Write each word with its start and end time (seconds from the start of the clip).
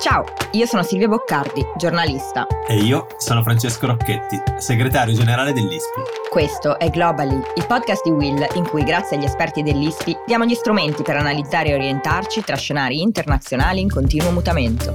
Ciao, 0.00 0.24
io 0.52 0.64
sono 0.64 0.82
Silvia 0.82 1.08
Boccardi, 1.08 1.62
giornalista. 1.76 2.46
E 2.66 2.76
io 2.76 3.06
sono 3.18 3.42
Francesco 3.42 3.86
Rocchetti, 3.86 4.40
segretario 4.56 5.12
generale 5.12 5.52
dell'ISPI. 5.52 6.00
Questo 6.30 6.78
è 6.78 6.88
Globally, 6.88 7.38
il 7.56 7.66
podcast 7.66 8.04
di 8.04 8.10
Will 8.10 8.42
in 8.54 8.66
cui 8.66 8.82
grazie 8.82 9.18
agli 9.18 9.24
esperti 9.24 9.62
dell'ISPI 9.62 10.20
diamo 10.24 10.46
gli 10.46 10.54
strumenti 10.54 11.02
per 11.02 11.16
analizzare 11.16 11.68
e 11.68 11.74
orientarci 11.74 12.42
tra 12.42 12.56
scenari 12.56 13.02
internazionali 13.02 13.82
in 13.82 13.90
continuo 13.90 14.30
mutamento. 14.30 14.90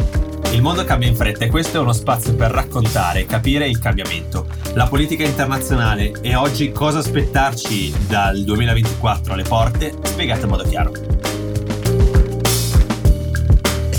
Il 0.53 0.63
mondo 0.63 0.83
cambia 0.85 1.07
in 1.07 1.15
fretta 1.15 1.45
e 1.45 1.49
questo 1.49 1.77
è 1.77 1.81
uno 1.81 1.93
spazio 1.93 2.33
per 2.33 2.49
raccontare 2.49 3.19
e 3.19 3.25
capire 3.27 3.67
il 3.67 3.77
cambiamento, 3.77 4.47
la 4.73 4.87
politica 4.87 5.23
internazionale 5.23 6.13
e 6.21 6.33
oggi 6.33 6.71
cosa 6.71 6.97
aspettarci 6.97 7.93
dal 8.07 8.43
2024 8.43 9.33
alle 9.33 9.43
porte, 9.43 9.93
spiegato 10.01 10.45
in 10.45 10.49
modo 10.49 10.63
chiaro. 10.63 11.44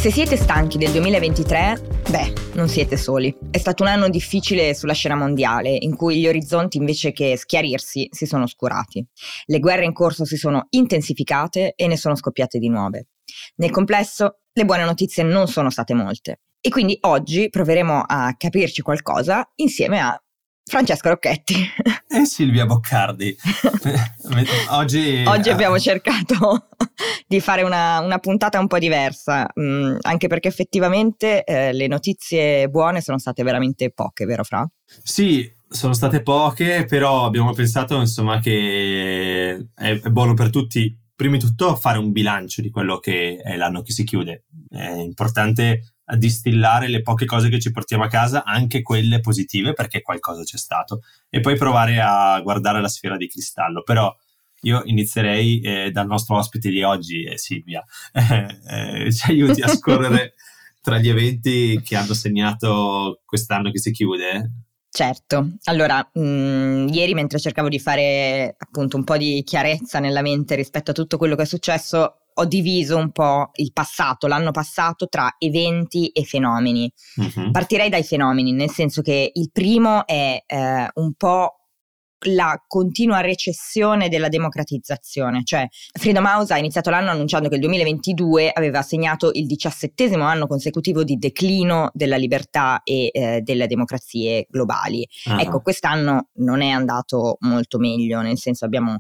Se 0.07 0.13
siete 0.13 0.37
stanchi 0.37 0.79
del 0.79 0.93
2023, 0.93 2.05
beh, 2.11 2.33
non 2.55 2.69
siete 2.69 2.97
soli. 2.97 3.37
È 3.51 3.59
stato 3.59 3.83
un 3.83 3.89
anno 3.89 4.09
difficile 4.09 4.73
sulla 4.73 4.93
scena 4.93 5.17
mondiale, 5.17 5.77
in 5.77 5.97
cui 5.97 6.21
gli 6.21 6.29
orizzonti 6.29 6.77
invece 6.77 7.11
che 7.11 7.37
schiarirsi 7.37 8.07
si 8.13 8.25
sono 8.25 8.45
oscurati. 8.45 9.05
Le 9.47 9.59
guerre 9.59 9.85
in 9.85 9.93
corso 9.93 10.25
si 10.25 10.37
sono 10.37 10.69
intensificate 10.71 11.73
e 11.75 11.89
ne 11.89 11.97
sono 11.97 12.15
scoppiate 12.15 12.61
di 12.61 12.69
nuove. 12.69 13.09
Nel 13.57 13.73
complesso, 13.73 14.43
le 14.53 14.65
buone 14.65 14.85
notizie 14.85 15.25
non 15.25 15.49
sono 15.49 15.71
state 15.71 15.93
molte. 15.93 16.43
E 16.61 16.69
quindi 16.69 16.97
oggi 17.01 17.49
proveremo 17.49 18.05
a 18.07 18.33
capirci 18.37 18.83
qualcosa 18.83 19.51
insieme 19.57 19.99
a 19.99 20.17
Francesco 20.69 21.11
Rocchetti. 21.11 21.55
E 22.09 22.25
Silvia 22.25 22.67
Boccardi. 22.67 23.37
Oggi, 24.71 25.23
Oggi, 25.25 25.49
abbiamo 25.49 25.79
cercato 25.79 26.67
di 27.29 27.39
fare 27.39 27.63
una, 27.63 28.01
una 28.01 28.19
puntata 28.19 28.59
un 28.59 28.67
po' 28.67 28.79
diversa, 28.79 29.49
mh, 29.55 29.63
mm, 29.63 29.97
anche 30.01 30.27
perché 30.27 30.49
effettivamente 30.49 31.45
eh, 31.45 31.73
le 31.73 31.87
notizie 31.87 32.69
buone 32.69 33.01
sono 33.01 33.19
state 33.19 33.45
veramente 33.45 33.93
poche, 33.93 34.25
vero 34.25 34.43
Fra? 34.43 34.69
Sì, 34.85 35.49
sono 35.69 35.93
state 35.93 36.23
poche, 36.23 36.85
però 36.85 37.25
abbiamo 37.25 37.53
pensato 37.53 38.01
insomma 38.01 38.41
che 38.41 39.69
è, 39.73 40.01
è 40.01 40.09
buono 40.09 40.35
per 40.35 40.51
tutti, 40.51 40.99
prima 41.15 41.37
di 41.37 41.43
tutto, 41.45 41.77
fare 41.77 41.99
un 41.99 42.11
bilancio 42.11 42.61
di 42.61 42.71
quello 42.71 42.99
che 42.99 43.37
è 43.41 43.57
l'anno 43.57 43.83
che 43.83 43.93
si 43.93 44.03
chiude. 44.03 44.47
È 44.69 44.91
importante 44.91 45.96
a 46.07 46.17
distillare 46.17 46.89
le 46.89 47.03
poche 47.03 47.25
cose 47.25 47.49
che 47.49 47.59
ci 47.59 47.71
portiamo 47.71 48.05
a 48.05 48.09
casa, 48.09 48.45
anche 48.45 48.83
quelle 48.83 49.21
positive, 49.21 49.73
perché 49.73 50.03
qualcosa 50.03 50.43
c'è 50.43 50.57
stato, 50.57 51.03
e 51.29 51.41
poi 51.41 51.57
provare 51.57 52.01
a 52.01 52.41
guardare 52.41 52.81
la 52.81 52.89
sfera 52.89 53.17
di 53.17 53.29
cristallo. 53.29 53.83
Però 53.83 54.15
io 54.63 54.83
inizierei 54.85 55.61
eh, 55.61 55.91
dal 55.91 56.07
nostro 56.07 56.37
ospite 56.37 56.71
di 56.71 56.83
oggi, 56.83 57.25
eh, 57.25 57.39
Silvia. 57.39 57.85
Eh, 58.69 59.13
ci 59.13 59.31
aiuti 59.31 59.63
a 59.63 59.69
scorrere 59.69 60.35
tra 60.83 60.99
gli 60.99 61.09
eventi 61.09 61.81
che 61.85 61.97
hanno 61.97 62.15
segnato 62.15 63.23
quest'anno 63.25 63.71
che 63.71 63.79
si 63.79 63.93
chiude? 63.93 64.51
Certo, 64.89 65.51
allora 65.65 66.09
mh, 66.13 66.21
mm, 66.21 66.89
ieri 66.89 67.15
mentre 67.15 67.39
cercavo 67.39 67.69
di 67.69 67.79
fare 67.79 68.55
appunto 68.59 68.97
un 68.97 69.05
po' 69.05 69.17
di 69.17 69.43
chiarezza 69.45 69.99
nella 69.99 70.23
mente 70.23 70.55
rispetto 70.55 70.93
a 70.93 70.95
tutto 70.95 71.19
quello 71.19 71.37
che 71.37 71.43
è 71.43 71.47
successo, 71.47 72.26
ho 72.39 72.45
diviso 72.45 72.97
un 72.97 73.13
po' 73.13 73.51
il 73.55 73.73
passato, 73.73 74.27
l'anno 74.27 74.51
passato, 74.51 75.09
tra 75.09 75.35
eventi 75.39 76.09
e 76.09 76.25
fenomeni. 76.25 76.91
Uh-huh. 77.17 77.51
Partirei 77.51 77.89
dai 77.89 78.05
fenomeni, 78.05 78.53
nel 78.53 78.71
senso 78.71 79.03
che 79.03 79.31
il 79.33 79.51
primo 79.53 80.07
è 80.07 80.43
eh, 80.47 80.89
un 80.95 81.15
po' 81.15 81.57
la 82.29 82.63
continua 82.67 83.21
recessione 83.21 84.09
della 84.09 84.29
democratizzazione, 84.29 85.45
cioè 85.45 85.67
Freedom 85.93 86.25
House 86.25 86.53
ha 86.53 86.59
iniziato 86.59 86.91
l'anno 86.91 87.11
annunciando 87.11 87.49
che 87.49 87.57
il 87.57 87.61
2022 87.61 88.51
aveva 88.53 88.83
segnato 88.83 89.31
il 89.33 89.47
diciassettesimo 89.47 90.25
anno 90.25 90.47
consecutivo 90.47 91.05
di 91.05 91.17
declino 91.17 91.91
della 91.93 92.17
libertà 92.17 92.81
e 92.83 93.11
eh, 93.13 93.41
delle 93.43 93.67
democrazie 93.67 94.47
globali. 94.49 95.07
Uh-huh. 95.27 95.39
Ecco, 95.39 95.61
quest'anno 95.61 96.31
non 96.37 96.63
è 96.63 96.71
andato 96.71 97.37
molto 97.41 97.79
meglio, 97.79 98.21
nel 98.23 98.39
senso 98.39 98.65
abbiamo 98.65 98.97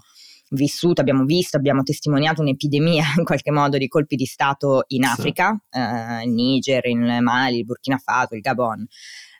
vissuto, 0.50 1.00
abbiamo 1.00 1.24
visto, 1.24 1.56
abbiamo 1.56 1.82
testimoniato 1.82 2.40
un'epidemia 2.40 3.04
in 3.18 3.24
qualche 3.24 3.50
modo 3.50 3.78
di 3.78 3.88
colpi 3.88 4.16
di 4.16 4.26
Stato 4.26 4.84
in 4.88 5.04
Africa, 5.04 5.58
sì. 5.68 5.78
eh, 5.78 6.22
in 6.22 6.34
Niger, 6.34 6.86
in 6.86 7.18
Mali, 7.22 7.58
il 7.58 7.64
Burkina 7.64 7.98
Faso, 7.98 8.34
il 8.34 8.40
Gabon. 8.40 8.86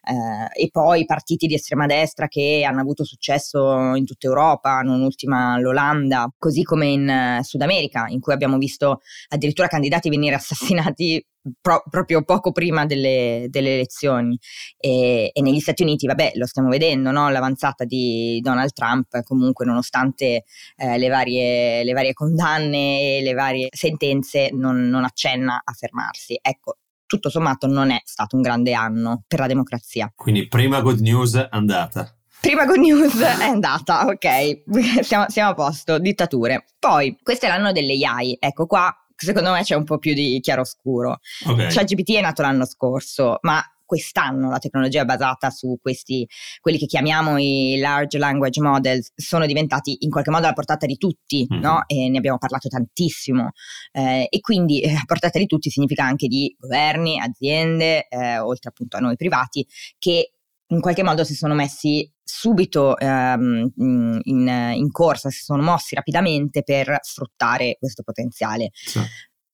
Eh, 0.08 0.64
e 0.64 0.68
poi 0.70 1.04
partiti 1.04 1.48
di 1.48 1.54
estrema 1.54 1.86
destra 1.86 2.28
che 2.28 2.64
hanno 2.64 2.80
avuto 2.80 3.04
successo 3.04 3.94
in 3.96 4.04
tutta 4.04 4.28
Europa, 4.28 4.80
non 4.82 5.02
ultima 5.02 5.58
l'Olanda, 5.58 6.32
così 6.38 6.62
come 6.62 6.86
in 6.86 7.38
uh, 7.40 7.42
Sud 7.42 7.60
America, 7.62 8.06
in 8.06 8.20
cui 8.20 8.32
abbiamo 8.32 8.56
visto 8.56 9.00
addirittura 9.28 9.66
candidati 9.66 10.08
venire 10.08 10.36
assassinati 10.36 11.24
pro- 11.60 11.82
proprio 11.90 12.22
poco 12.22 12.52
prima 12.52 12.86
delle, 12.86 13.46
delle 13.48 13.74
elezioni. 13.74 14.38
E, 14.78 15.30
e, 15.32 15.42
negli 15.42 15.58
Stati 15.58 15.82
Uniti, 15.82 16.06
vabbè, 16.06 16.32
lo 16.36 16.46
stiamo 16.46 16.68
vedendo, 16.68 17.10
no? 17.10 17.28
l'avanzata 17.28 17.84
di 17.84 18.40
Donald 18.42 18.72
Trump, 18.72 19.22
comunque 19.24 19.64
nonostante 19.64 20.44
eh, 20.76 20.98
le, 20.98 21.08
varie, 21.08 21.82
le, 21.82 21.92
varie, 21.92 22.12
condanne 22.12 23.18
e 23.18 23.22
le 23.22 23.32
varie 23.34 23.68
sentenze, 23.72 24.50
non, 24.52 24.88
non 24.88 25.02
accenna 25.04 25.60
a 25.64 25.72
fermarsi. 25.72 26.38
Ecco, 26.40 26.76
tutto 27.06 27.30
sommato 27.30 27.66
non 27.66 27.90
è 27.90 28.00
stato 28.04 28.36
un 28.36 28.42
grande 28.42 28.74
anno 28.74 29.22
per 29.26 29.38
la 29.40 29.46
democrazia. 29.46 30.12
Quindi 30.14 30.48
prima 30.48 30.80
good 30.80 31.00
news 31.00 31.34
è 31.34 31.48
andata. 31.50 32.10
Prima 32.40 32.66
good 32.66 32.78
news 32.78 33.18
è 33.18 33.44
andata, 33.44 34.06
ok, 34.06 34.62
siamo, 35.02 35.24
siamo 35.28 35.50
a 35.50 35.54
posto, 35.54 35.98
dittature. 35.98 36.66
Poi, 36.78 37.18
questo 37.22 37.46
è 37.46 37.48
l'anno 37.48 37.72
delle 37.72 37.94
AI, 38.04 38.36
ecco 38.38 38.66
qua 38.66 38.94
secondo 39.16 39.50
me 39.50 39.62
c'è 39.62 39.74
un 39.74 39.84
po' 39.84 39.98
più 39.98 40.12
di 40.12 40.38
chiaroscuro. 40.40 41.18
Okay. 41.46 41.70
Cioè 41.70 41.84
GPT 41.84 42.16
è 42.16 42.20
nato 42.20 42.42
l'anno 42.42 42.66
scorso, 42.66 43.38
ma 43.42 43.62
quest'anno 43.86 44.50
la 44.50 44.58
tecnologia 44.58 45.04
basata 45.04 45.48
su 45.50 45.78
questi, 45.80 46.28
quelli 46.60 46.76
che 46.76 46.86
chiamiamo 46.86 47.38
i 47.38 47.78
large 47.78 48.18
language 48.18 48.60
models, 48.60 49.12
sono 49.14 49.46
diventati 49.46 49.96
in 50.00 50.10
qualche 50.10 50.30
modo 50.30 50.44
alla 50.44 50.52
portata 50.52 50.84
di 50.84 50.96
tutti, 50.96 51.46
mm-hmm. 51.50 51.62
no? 51.62 51.84
E 51.86 52.10
ne 52.10 52.18
abbiamo 52.18 52.38
parlato 52.38 52.68
tantissimo. 52.68 53.52
Eh, 53.92 54.26
e 54.28 54.40
quindi 54.40 54.80
eh, 54.80 54.92
a 54.92 55.02
portata 55.06 55.38
di 55.38 55.46
tutti 55.46 55.70
significa 55.70 56.04
anche 56.04 56.26
di 56.26 56.54
governi, 56.58 57.18
aziende, 57.18 58.06
eh, 58.08 58.38
oltre 58.38 58.68
appunto 58.68 58.96
a 58.96 59.00
noi 59.00 59.16
privati, 59.16 59.66
che 59.98 60.32
in 60.68 60.80
qualche 60.80 61.04
modo 61.04 61.24
si 61.24 61.34
sono 61.34 61.54
messi 61.54 62.10
subito 62.22 62.98
ehm, 62.98 63.72
in, 63.76 64.72
in, 64.74 64.90
corsa, 64.90 65.30
si 65.30 65.44
sono 65.44 65.62
mossi 65.62 65.94
rapidamente 65.94 66.64
per 66.64 66.98
sfruttare 67.00 67.76
questo 67.78 68.02
potenziale. 68.02 68.70
Sì. 68.72 69.00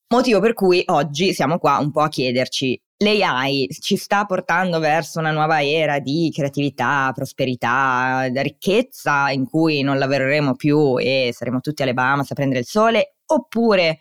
Motivo 0.09 0.41
per 0.41 0.55
cui 0.55 0.83
oggi 0.87 1.33
siamo 1.33 1.59
qua 1.59 1.79
un 1.79 1.91
po' 1.91 2.01
a 2.01 2.09
chiederci 2.09 2.81
l'AI 3.03 3.69
ci 3.81 3.97
sta 3.97 4.25
portando 4.25 4.79
verso 4.79 5.19
una 5.19 5.33
nuova 5.33 5.65
era 5.65 5.99
di 5.99 6.31
creatività, 6.33 7.11
prosperità, 7.15 8.29
ricchezza 8.43 9.31
in 9.31 9.45
cui 9.45 9.83
non 9.83 9.99
lavoreremo 9.99 10.55
più 10.55 10.99
e 10.99 11.31
saremo 11.35 11.61
tutti 11.61 11.83
alle 11.83 11.95
Bahamas 11.95 12.31
a 12.31 12.35
prendere 12.35 12.61
il 12.61 12.67
sole, 12.67 13.17
oppure 13.27 13.99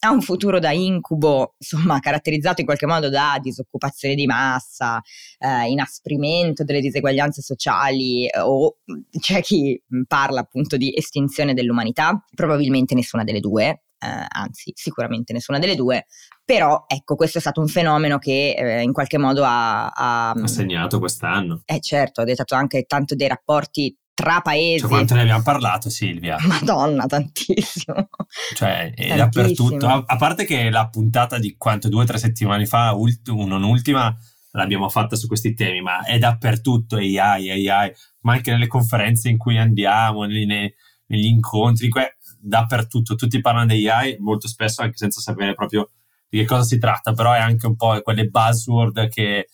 ha 0.00 0.10
un 0.10 0.22
futuro 0.22 0.60
da 0.60 0.70
incubo, 0.70 1.56
insomma, 1.58 1.98
caratterizzato 1.98 2.60
in 2.60 2.66
qualche 2.66 2.86
modo 2.86 3.08
da 3.08 3.38
disoccupazione 3.42 4.14
di 4.14 4.26
massa, 4.26 5.02
eh, 5.38 5.68
inasprimento 5.68 6.62
delle 6.62 6.80
diseguaglianze 6.80 7.42
sociali 7.42 8.26
eh, 8.28 8.38
o 8.38 8.78
c'è 9.18 9.40
chi 9.42 9.80
parla 10.06 10.40
appunto 10.40 10.76
di 10.76 10.94
estinzione 10.96 11.52
dell'umanità, 11.52 12.24
probabilmente 12.32 12.94
nessuna 12.94 13.24
delle 13.24 13.40
due, 13.40 13.82
eh, 13.98 14.26
anzi 14.28 14.72
sicuramente 14.74 15.32
nessuna 15.32 15.58
delle 15.58 15.74
due, 15.74 16.06
però 16.44 16.84
ecco 16.86 17.14
questo 17.14 17.38
è 17.38 17.40
stato 17.40 17.60
un 17.60 17.68
fenomeno 17.68 18.18
che 18.18 18.54
eh, 18.56 18.82
in 18.82 18.92
qualche 18.92 19.18
modo 19.18 19.44
ha, 19.44 19.88
ha, 19.88 20.30
ha 20.30 20.46
segnato 20.46 20.98
quest'anno. 20.98 21.62
Eh 21.64 21.80
certo, 21.80 22.20
ha 22.20 22.24
dettato 22.24 22.54
anche 22.54 22.84
tanto 22.84 23.14
dei 23.14 23.28
rapporti 23.28 23.96
tra 24.18 24.40
paesi. 24.40 24.80
Cioè, 24.80 24.88
quanto 24.88 25.14
ne 25.14 25.20
abbiamo 25.20 25.42
parlato, 25.42 25.90
Silvia? 25.90 26.36
Madonna, 26.42 27.06
tantissimo. 27.06 28.08
Cioè, 28.54 28.92
è 28.92 29.16
dappertutto. 29.16 29.86
A, 29.86 30.02
a, 30.04 30.16
parte 30.16 30.44
che 30.44 30.70
la 30.70 30.88
puntata 30.88 31.38
di 31.38 31.54
quanto 31.56 31.88
due 31.88 32.02
o 32.02 32.06
tre 32.06 32.18
settimane 32.18 32.66
fa, 32.66 32.94
ult- 32.94 33.30
non 33.30 33.62
ultima, 33.62 34.12
l'abbiamo 34.52 34.88
fatta 34.88 35.14
su 35.14 35.28
questi 35.28 35.54
temi, 35.54 35.80
ma 35.82 36.04
è 36.04 36.18
dappertutto 36.18 36.96
AI, 36.96 37.68
AI, 37.68 37.92
ma 38.22 38.32
anche 38.32 38.50
nelle 38.50 38.66
conferenze 38.66 39.28
in 39.28 39.38
cui 39.38 39.56
andiamo, 39.56 40.24
nei, 40.24 40.46
negli 40.46 41.26
incontri, 41.26 41.88
que- 41.88 42.17
dappertutto. 42.40 43.14
Tutti 43.14 43.40
parlano 43.40 43.66
di 43.66 43.88
AI, 43.88 44.16
molto 44.18 44.48
spesso 44.48 44.82
anche 44.82 44.96
senza 44.96 45.20
sapere 45.20 45.54
proprio 45.54 45.90
di 46.28 46.38
che 46.38 46.44
cosa 46.44 46.62
si 46.62 46.78
tratta, 46.78 47.12
però 47.12 47.32
è 47.32 47.38
anche 47.38 47.66
un 47.66 47.76
po' 47.76 48.00
quelle 48.02 48.26
buzzword 48.26 49.08
che, 49.08 49.48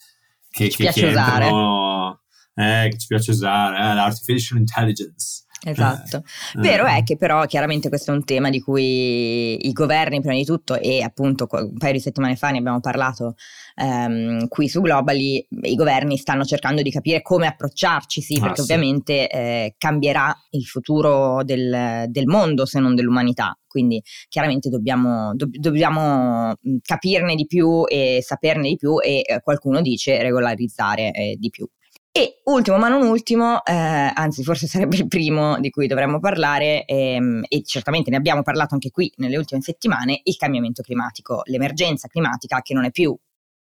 che, 0.49 0.67
che, 0.69 0.89
che 0.91 1.07
entrano 1.07 2.21
eh, 2.55 2.87
che 2.89 2.97
ci 2.97 3.07
piace 3.07 3.31
usare, 3.31 3.77
eh, 3.77 3.93
l'artificial 3.93 4.57
intelligence. 4.57 5.44
Esatto. 5.63 6.17
Eh, 6.17 6.61
Vero 6.61 6.85
è 6.85 7.03
che 7.03 7.17
però 7.17 7.45
chiaramente 7.45 7.89
questo 7.89 8.11
è 8.11 8.15
un 8.15 8.23
tema 8.23 8.49
di 8.49 8.61
cui 8.61 9.67
i 9.67 9.71
governi 9.71 10.19
prima 10.19 10.35
di 10.35 10.45
tutto 10.45 10.75
e 10.75 11.01
appunto 11.01 11.47
un 11.49 11.77
paio 11.77 11.93
di 11.93 11.99
settimane 11.99 12.35
fa 12.35 12.51
ne 12.51 12.59
abbiamo 12.59 12.79
parlato 12.79 13.35
ehm, 13.75 14.47
qui 14.47 14.67
su 14.67 14.81
Globally, 14.81 15.45
i 15.63 15.75
governi 15.75 16.17
stanno 16.17 16.43
cercando 16.43 16.81
di 16.81 16.91
capire 16.91 17.21
come 17.21 17.47
approcciarci, 17.47 18.21
sì, 18.21 18.39
perché 18.39 18.61
ah, 18.61 18.63
ovviamente 18.63 19.29
eh, 19.29 19.75
cambierà 19.77 20.35
il 20.51 20.65
futuro 20.65 21.43
del, 21.43 22.05
del, 22.07 22.25
mondo 22.25 22.65
se 22.65 22.79
non 22.79 22.95
dell'umanità. 22.95 23.57
Quindi 23.67 24.01
chiaramente 24.29 24.69
dobbiamo, 24.69 25.33
do, 25.35 25.47
dobbiamo 25.49 26.53
capirne 26.81 27.35
di 27.35 27.45
più 27.45 27.83
e 27.87 28.19
saperne 28.21 28.69
di 28.69 28.77
più 28.77 29.01
e 29.01 29.21
eh, 29.25 29.41
qualcuno 29.41 29.81
dice 29.81 30.21
regolarizzare 30.21 31.11
eh, 31.11 31.35
di 31.37 31.49
più. 31.49 31.67
E 32.17 32.39
ultimo 32.45 32.77
ma 32.77 32.87
non 32.87 33.01
ultimo, 33.01 33.61
eh, 33.65 33.73
anzi 33.73 34.41
forse 34.41 34.67
sarebbe 34.67 34.95
il 34.95 35.05
primo 35.05 35.59
di 35.59 35.69
cui 35.69 35.85
dovremmo 35.85 36.21
parlare, 36.21 36.85
ehm, 36.85 37.43
e 37.49 37.61
certamente 37.65 38.09
ne 38.09 38.15
abbiamo 38.15 38.41
parlato 38.41 38.73
anche 38.73 38.89
qui 38.89 39.11
nelle 39.17 39.35
ultime 39.35 39.59
settimane, 39.59 40.21
il 40.23 40.37
cambiamento 40.37 40.81
climatico, 40.81 41.41
l'emergenza 41.43 42.07
climatica 42.07 42.61
che 42.61 42.73
non 42.73 42.85
è 42.85 42.91
più 42.91 43.13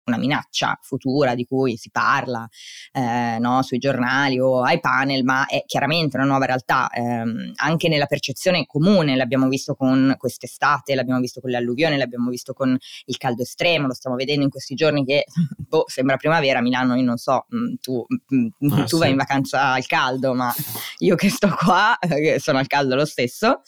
una 0.07 0.17
minaccia 0.17 0.77
futura 0.81 1.35
di 1.35 1.45
cui 1.45 1.77
si 1.77 1.89
parla 1.91 2.47
eh, 2.91 3.37
no, 3.39 3.61
sui 3.61 3.77
giornali 3.77 4.39
o 4.39 4.63
ai 4.63 4.79
panel, 4.79 5.23
ma 5.23 5.45
è 5.45 5.63
chiaramente 5.65 6.17
una 6.17 6.25
nuova 6.25 6.45
realtà, 6.45 6.89
ehm, 6.89 7.51
anche 7.55 7.87
nella 7.89 8.05
percezione 8.05 8.65
comune, 8.65 9.15
l'abbiamo 9.15 9.47
visto 9.47 9.75
con 9.75 10.15
quest'estate, 10.17 10.95
l'abbiamo 10.95 11.19
visto 11.19 11.41
con 11.41 11.49
le 11.49 11.57
alluvioni, 11.57 11.97
l'abbiamo 11.97 12.29
visto 12.29 12.53
con 12.53 12.75
il 13.05 13.17
caldo 13.17 13.43
estremo, 13.43 13.87
lo 13.87 13.93
stiamo 13.93 14.15
vedendo 14.15 14.43
in 14.43 14.49
questi 14.49 14.75
giorni 14.75 15.05
che 15.05 15.25
boh, 15.67 15.83
sembra 15.87 16.17
primavera 16.17 16.59
a 16.59 16.61
Milano, 16.61 16.95
io 16.95 17.03
non 17.03 17.17
so, 17.17 17.45
mm, 17.53 17.73
tu, 17.81 18.05
mm, 18.33 18.71
ah, 18.71 18.83
tu 18.83 18.95
sì. 18.95 18.97
vai 18.97 19.11
in 19.11 19.17
vacanza 19.17 19.73
al 19.73 19.85
caldo, 19.85 20.33
ma 20.33 20.53
io 20.99 21.15
che 21.15 21.29
sto 21.29 21.53
qua 21.55 21.97
sono 22.37 22.57
al 22.57 22.67
caldo 22.67 22.95
lo 22.95 23.05
stesso 23.05 23.61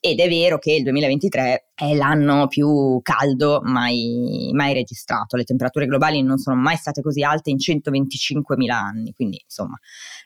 ed 0.00 0.20
è 0.20 0.28
vero 0.28 0.58
che 0.58 0.72
il 0.72 0.82
2023 0.82 1.67
è 1.78 1.94
l'anno 1.94 2.48
più 2.48 2.98
caldo 3.02 3.60
mai, 3.62 4.50
mai 4.52 4.72
registrato, 4.72 5.36
le 5.36 5.44
temperature 5.44 5.86
globali 5.86 6.22
non 6.22 6.38
sono 6.38 6.56
mai 6.56 6.74
state 6.74 7.02
così 7.02 7.22
alte 7.22 7.50
in 7.50 7.56
125.000 7.56 8.70
anni, 8.70 9.12
quindi 9.12 9.40
insomma 9.40 9.78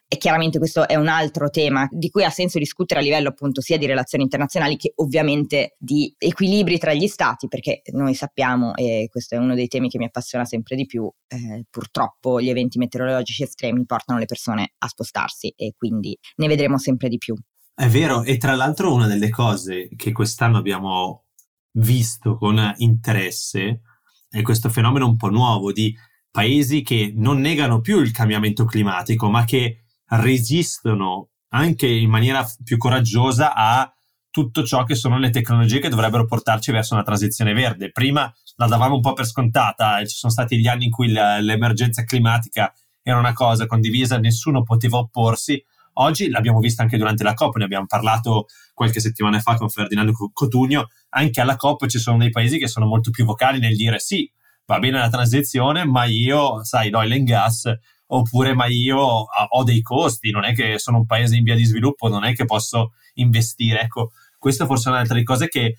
e 0.09 0.17
chiaramente 0.17 0.59
questo 0.59 0.89
è 0.89 0.95
un 0.95 1.09
altro 1.09 1.51
tema 1.51 1.87
di 1.91 2.09
cui 2.09 2.23
ha 2.23 2.31
senso 2.31 2.59
discutere 2.59 3.01
a 3.01 3.03
livello 3.03 3.29
appunto 3.29 3.61
sia 3.63 3.79
di 3.79 3.87
relazioni 3.87 4.25
internazionali 4.25 4.77
che 4.77 4.93
ovviamente 4.97 5.75
di 5.79 6.15
equilibri 6.19 6.79
tra 6.79 6.93
gli 6.93 7.07
stati, 7.07 7.49
perché 7.49 7.81
noi 7.93 8.15
sappiamo, 8.15 8.75
e 8.75 9.09
questo 9.11 9.35
è 9.35 9.39
uno 9.39 9.55
dei 9.55 9.69
temi 9.69 9.89
che 9.89 9.97
mi 9.97 10.05
appassiona 10.05 10.45
sempre 10.45 10.77
di 10.77 10.85
più, 10.85 11.11
eh, 11.29 11.65
purtroppo 11.71 12.43
gli 12.43 12.51
eventi 12.51 12.77
meteorologici 12.77 13.43
estremi 13.43 13.87
portano 13.87 14.19
le 14.19 14.27
persone 14.27 14.73
a 14.77 14.87
spostarsi 14.87 15.53
e 15.57 15.73
quindi 15.77 16.15
ne 16.37 16.47
vedremo 16.47 16.77
sempre 16.77 17.09
di 17.09 17.17
più. 17.17 17.35
È 17.75 17.89
vero, 17.89 18.23
e 18.23 18.37
tra 18.37 18.55
l'altro 18.55 18.93
una 18.93 19.07
delle 19.07 19.31
cose 19.31 19.89
che 19.97 20.13
quest'anno 20.13 20.59
abbiamo 20.59 21.25
visto 21.73 22.37
con 22.37 22.75
interesse 22.79 23.81
è 24.29 24.43
questo 24.43 24.71
fenomeno 24.71 25.07
un 25.07 25.17
po' 25.17 25.29
nuovo 25.29 25.73
di 25.73 25.95
paesi 26.31 26.83
che 26.83 27.13
non 27.15 27.41
negano 27.41 27.81
più 27.81 28.01
il 28.01 28.11
cambiamento 28.11 28.65
climatico, 28.65 29.29
ma 29.29 29.45
che 29.45 29.85
resistono 30.09 31.29
anche 31.49 31.87
in 31.87 32.09
maniera 32.09 32.47
più 32.65 32.79
coraggiosa 32.79 33.55
a 33.55 33.93
tutto 34.31 34.65
ciò 34.65 34.85
che 34.85 34.95
sono 34.95 35.19
le 35.19 35.29
tecnologie 35.29 35.79
che 35.79 35.91
dovrebbero 35.91 36.25
portarci 36.25 36.73
verso 36.73 36.95
una 36.95 37.03
transizione 37.03 37.53
verde. 37.53 37.93
Prima 37.93 38.33
la 38.57 38.67
davamo 38.67 38.95
un 38.95 39.03
po' 39.03 39.13
per 39.13 39.27
scontata, 39.27 39.99
ci 40.07 40.17
sono 40.17 40.33
stati 40.33 40.59
gli 40.59 40.67
anni 40.67 40.87
in 40.87 40.91
cui 40.91 41.09
l'emergenza 41.09 42.05
climatica 42.05 42.73
era 43.03 43.19
una 43.19 43.35
cosa 43.35 43.67
condivisa, 43.67 44.19
nessuno 44.19 44.63
poteva 44.63 44.97
opporsi. 44.97 45.63
Oggi 45.95 46.29
l'abbiamo 46.29 46.59
vista 46.59 46.83
anche 46.83 46.97
durante 46.97 47.23
la 47.23 47.35
COP, 47.35 47.57
ne 47.57 47.65
abbiamo 47.65 47.87
parlato 47.87 48.47
qualche 48.73 49.01
settimana 49.01 49.41
fa 49.41 49.57
con 49.57 49.69
Ferdinando 49.69 50.13
Cotugno, 50.33 50.89
anche 51.11 51.41
alla 51.41 51.57
COP 51.57 51.87
ci 51.87 51.99
sono 51.99 52.19
dei 52.19 52.31
paesi 52.31 52.59
che 52.59 52.69
sono 52.69 52.87
molto 52.87 53.11
più 53.11 53.25
vocali 53.25 53.59
nel 53.59 53.77
dire 53.77 53.99
sì, 53.99 54.31
va 54.67 54.79
bene 54.79 54.99
la 54.99 55.11
transizione, 55.11 55.85
ma 55.85 56.05
io, 56.05 56.65
sai, 56.65 56.91
l'oil 56.91 57.13
and 57.13 57.27
gas, 57.27 57.73
oppure 58.07 58.55
ma 58.55 58.67
io 58.67 58.99
ho 58.99 59.65
dei 59.65 59.83
costi, 59.83 60.31
non 60.31 60.45
è 60.45 60.55
che 60.55 60.79
sono 60.79 60.99
un 60.99 61.07
paese 61.07 61.37
in 61.37 61.45
via 61.45 61.55
di 61.55 61.65
sviluppo, 61.65 62.09
non 62.09 62.25
è 62.25 62.35
che 62.35 62.45
posso 62.45 62.93
investire. 63.15 63.81
Ecco, 63.81 64.13
questa 64.39 64.67
forse 64.67 64.89
è 64.89 64.93
un'altra 64.93 65.23
cosa 65.23 65.47
che 65.47 65.77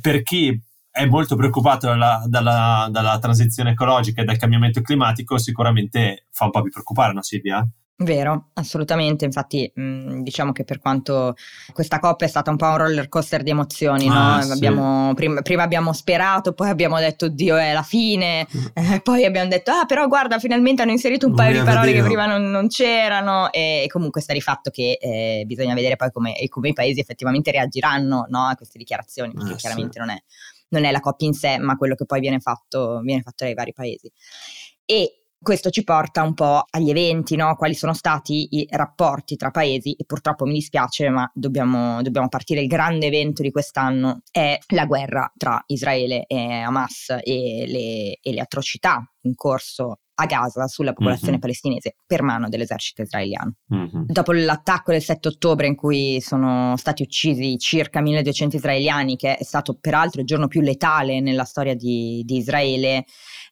per 0.00 0.22
chi 0.22 0.60
è 0.90 1.06
molto 1.06 1.34
preoccupato 1.34 1.86
dalla, 1.86 2.22
dalla, 2.26 2.88
dalla 2.90 3.18
transizione 3.18 3.70
ecologica 3.70 4.22
e 4.22 4.24
dal 4.24 4.36
cambiamento 4.36 4.80
climatico, 4.80 5.38
sicuramente 5.38 6.26
fa 6.30 6.44
un 6.44 6.50
po' 6.50 6.62
più 6.62 6.70
preoccupare, 6.70 7.12
no 7.12 7.22
Silvia? 7.22 7.68
Vero, 7.96 8.50
assolutamente. 8.54 9.24
Infatti, 9.24 9.70
mh, 9.72 9.82
mhmm, 9.82 10.22
diciamo 10.22 10.50
che 10.50 10.64
per 10.64 10.80
quanto 10.80 11.36
questa 11.72 12.00
coppa 12.00 12.24
è 12.24 12.28
stata 12.28 12.50
un 12.50 12.56
po' 12.56 12.66
un 12.66 12.76
roller 12.76 13.08
coaster 13.08 13.44
di 13.44 13.50
emozioni, 13.50 14.08
ah, 14.08 14.36
no? 14.36 14.42
sì. 14.42 14.50
abbiamo, 14.50 15.14
prima, 15.14 15.42
prima, 15.42 15.62
abbiamo 15.62 15.92
sperato, 15.92 16.54
poi 16.54 16.70
abbiamo 16.70 16.98
detto, 16.98 17.28
Dio, 17.28 17.56
è 17.56 17.72
la 17.72 17.84
fine, 17.84 18.48
mm. 18.56 18.64
eh, 18.94 19.00
poi 19.00 19.24
abbiamo 19.24 19.48
detto, 19.48 19.70
ah, 19.70 19.84
però 19.86 20.08
guarda, 20.08 20.40
finalmente 20.40 20.82
hanno 20.82 20.90
inserito 20.90 21.28
un 21.28 21.34
paio 21.34 21.60
di 21.60 21.64
parole 21.64 21.92
che 21.92 22.02
prima 22.02 22.26
non, 22.26 22.50
non 22.50 22.66
c'erano. 22.66 23.52
E, 23.52 23.84
e, 23.84 23.86
comunque 23.86 24.20
sta 24.20 24.32
di 24.32 24.40
fatto 24.40 24.70
che 24.70 24.98
eh, 25.00 25.44
bisogna 25.46 25.74
vedere 25.74 25.94
poi 25.94 26.10
come, 26.10 26.34
come, 26.48 26.70
i 26.70 26.72
paesi 26.72 26.98
effettivamente 26.98 27.52
reagiranno 27.52 28.26
no, 28.28 28.46
a 28.46 28.56
queste 28.56 28.76
dichiarazioni, 28.76 29.32
perché 29.34 29.52
ah, 29.52 29.56
chiaramente 29.56 29.92
sì. 29.92 29.98
non, 30.00 30.10
è, 30.10 30.18
non, 30.70 30.84
è, 30.84 30.90
la 30.90 31.00
coppia 31.00 31.28
in 31.28 31.34
sé, 31.34 31.58
ma 31.58 31.76
quello 31.76 31.94
che 31.94 32.06
poi 32.06 32.18
viene 32.18 32.40
fatto, 32.40 33.00
viene 33.04 33.22
fatto 33.22 33.44
dai 33.44 33.54
vari 33.54 33.72
paesi. 33.72 34.10
E 34.84 35.23
questo 35.44 35.70
ci 35.70 35.84
porta 35.84 36.24
un 36.24 36.34
po' 36.34 36.64
agli 36.68 36.90
eventi, 36.90 37.36
no? 37.36 37.54
quali 37.54 37.74
sono 37.74 37.92
stati 37.92 38.48
i 38.56 38.66
rapporti 38.68 39.36
tra 39.36 39.50
paesi 39.50 39.92
e 39.92 40.04
purtroppo 40.04 40.44
mi 40.44 40.54
dispiace 40.54 41.08
ma 41.10 41.30
dobbiamo, 41.32 42.02
dobbiamo, 42.02 42.28
partire, 42.28 42.62
il 42.62 42.66
grande 42.66 43.06
evento 43.06 43.42
di 43.42 43.52
quest'anno 43.52 44.22
è 44.32 44.58
la 44.68 44.86
guerra 44.86 45.30
tra 45.36 45.62
Israele 45.66 46.24
e 46.26 46.60
Hamas 46.62 47.10
e 47.22 47.64
le, 47.68 48.18
e 48.20 48.32
le 48.32 48.40
atrocità 48.40 49.08
in 49.22 49.34
corso 49.34 49.98
a 50.16 50.26
Gaza 50.26 50.66
sulla 50.66 50.92
popolazione 50.92 51.32
mm-hmm. 51.32 51.40
palestinese 51.40 51.96
per 52.06 52.22
mano 52.22 52.48
dell'esercito 52.48 53.02
israeliano. 53.02 53.54
Mm-hmm. 53.74 54.04
Dopo 54.06 54.32
l'attacco 54.32 54.92
del 54.92 55.02
7 55.02 55.28
ottobre 55.28 55.66
in 55.66 55.74
cui 55.74 56.20
sono 56.20 56.76
stati 56.76 57.02
uccisi 57.02 57.58
circa 57.58 58.00
1200 58.00 58.56
israeliani, 58.56 59.16
che 59.16 59.36
è 59.36 59.44
stato 59.44 59.76
peraltro 59.80 60.20
il 60.20 60.26
giorno 60.26 60.48
più 60.48 60.60
letale 60.60 61.20
nella 61.20 61.44
storia 61.44 61.74
di, 61.74 62.22
di 62.24 62.36
Israele, 62.36 63.04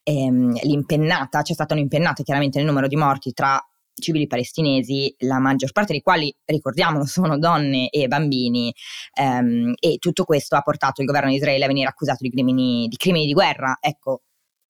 ehm, 0.03 0.53
l'impennata, 0.63 1.43
c'è 1.43 1.53
stata 1.53 1.75
un'impennata 1.75 2.23
chiaramente 2.23 2.59
nel 2.59 2.67
numero 2.67 2.87
di 2.87 2.97
morti 2.97 3.33
tra 3.33 3.61
civili 3.95 4.27
palestinesi, 4.27 5.15
la 5.21 5.39
maggior 5.39 5.73
parte 5.73 5.93
dei 5.93 6.01
quali, 6.01 6.35
ricordiamolo, 6.45 7.05
sono 7.07 7.39
donne 7.39 7.89
e 7.91 8.09
bambini, 8.09 8.73
ehm, 9.19 9.75
e 9.79 9.97
tutto 9.99 10.25
questo 10.25 10.57
ha 10.57 10.63
portato 10.63 11.01
il 11.01 11.07
governo 11.07 11.31
di 11.31 11.37
Israele 11.37 11.65
a 11.65 11.69
venire 11.69 11.89
accusato 11.89 12.19
di 12.21 12.31
crimini 12.31 12.87
di, 12.89 12.97
crimini 12.97 13.27
di 13.27 13.33
guerra. 13.33 13.77
Ecco, 13.81 14.23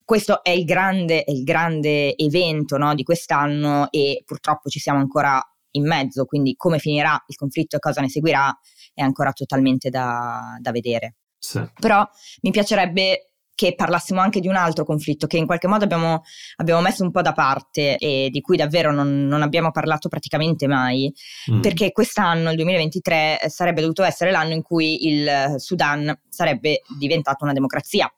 questo 0.05 0.43
è 0.43 0.49
il 0.49 0.65
grande, 0.65 1.23
il 1.27 1.43
grande 1.43 2.15
evento 2.15 2.77
no, 2.77 2.93
di 2.93 3.03
quest'anno 3.03 3.89
e 3.91 4.23
purtroppo 4.25 4.69
ci 4.69 4.79
siamo 4.79 4.99
ancora 4.99 5.41
in 5.71 5.87
mezzo, 5.87 6.25
quindi 6.25 6.55
come 6.55 6.79
finirà 6.79 7.21
il 7.27 7.35
conflitto 7.35 7.77
e 7.77 7.79
cosa 7.79 8.01
ne 8.01 8.09
seguirà 8.09 8.55
è 8.93 9.01
ancora 9.01 9.31
totalmente 9.31 9.89
da, 9.89 10.57
da 10.59 10.71
vedere. 10.71 11.15
Sì. 11.37 11.61
Però 11.79 12.07
mi 12.41 12.51
piacerebbe 12.51 13.33
che 13.55 13.75
parlassimo 13.75 14.19
anche 14.19 14.39
di 14.39 14.47
un 14.47 14.55
altro 14.55 14.83
conflitto 14.83 15.27
che 15.27 15.37
in 15.37 15.45
qualche 15.45 15.67
modo 15.67 15.83
abbiamo, 15.83 16.23
abbiamo 16.57 16.81
messo 16.81 17.03
un 17.03 17.11
po' 17.11 17.21
da 17.21 17.33
parte 17.33 17.97
e 17.97 18.29
di 18.31 18.41
cui 18.41 18.57
davvero 18.57 18.91
non, 18.91 19.27
non 19.27 19.41
abbiamo 19.41 19.71
parlato 19.71 20.09
praticamente 20.09 20.67
mai, 20.67 21.11
mm. 21.51 21.61
perché 21.61 21.91
quest'anno, 21.91 22.49
il 22.49 22.55
2023, 22.55 23.41
sarebbe 23.47 23.81
dovuto 23.81 24.03
essere 24.03 24.31
l'anno 24.31 24.53
in 24.53 24.61
cui 24.63 25.07
il 25.07 25.55
Sudan 25.57 26.19
sarebbe 26.29 26.81
diventato 26.97 27.43
una 27.43 27.53
democrazia. 27.53 28.11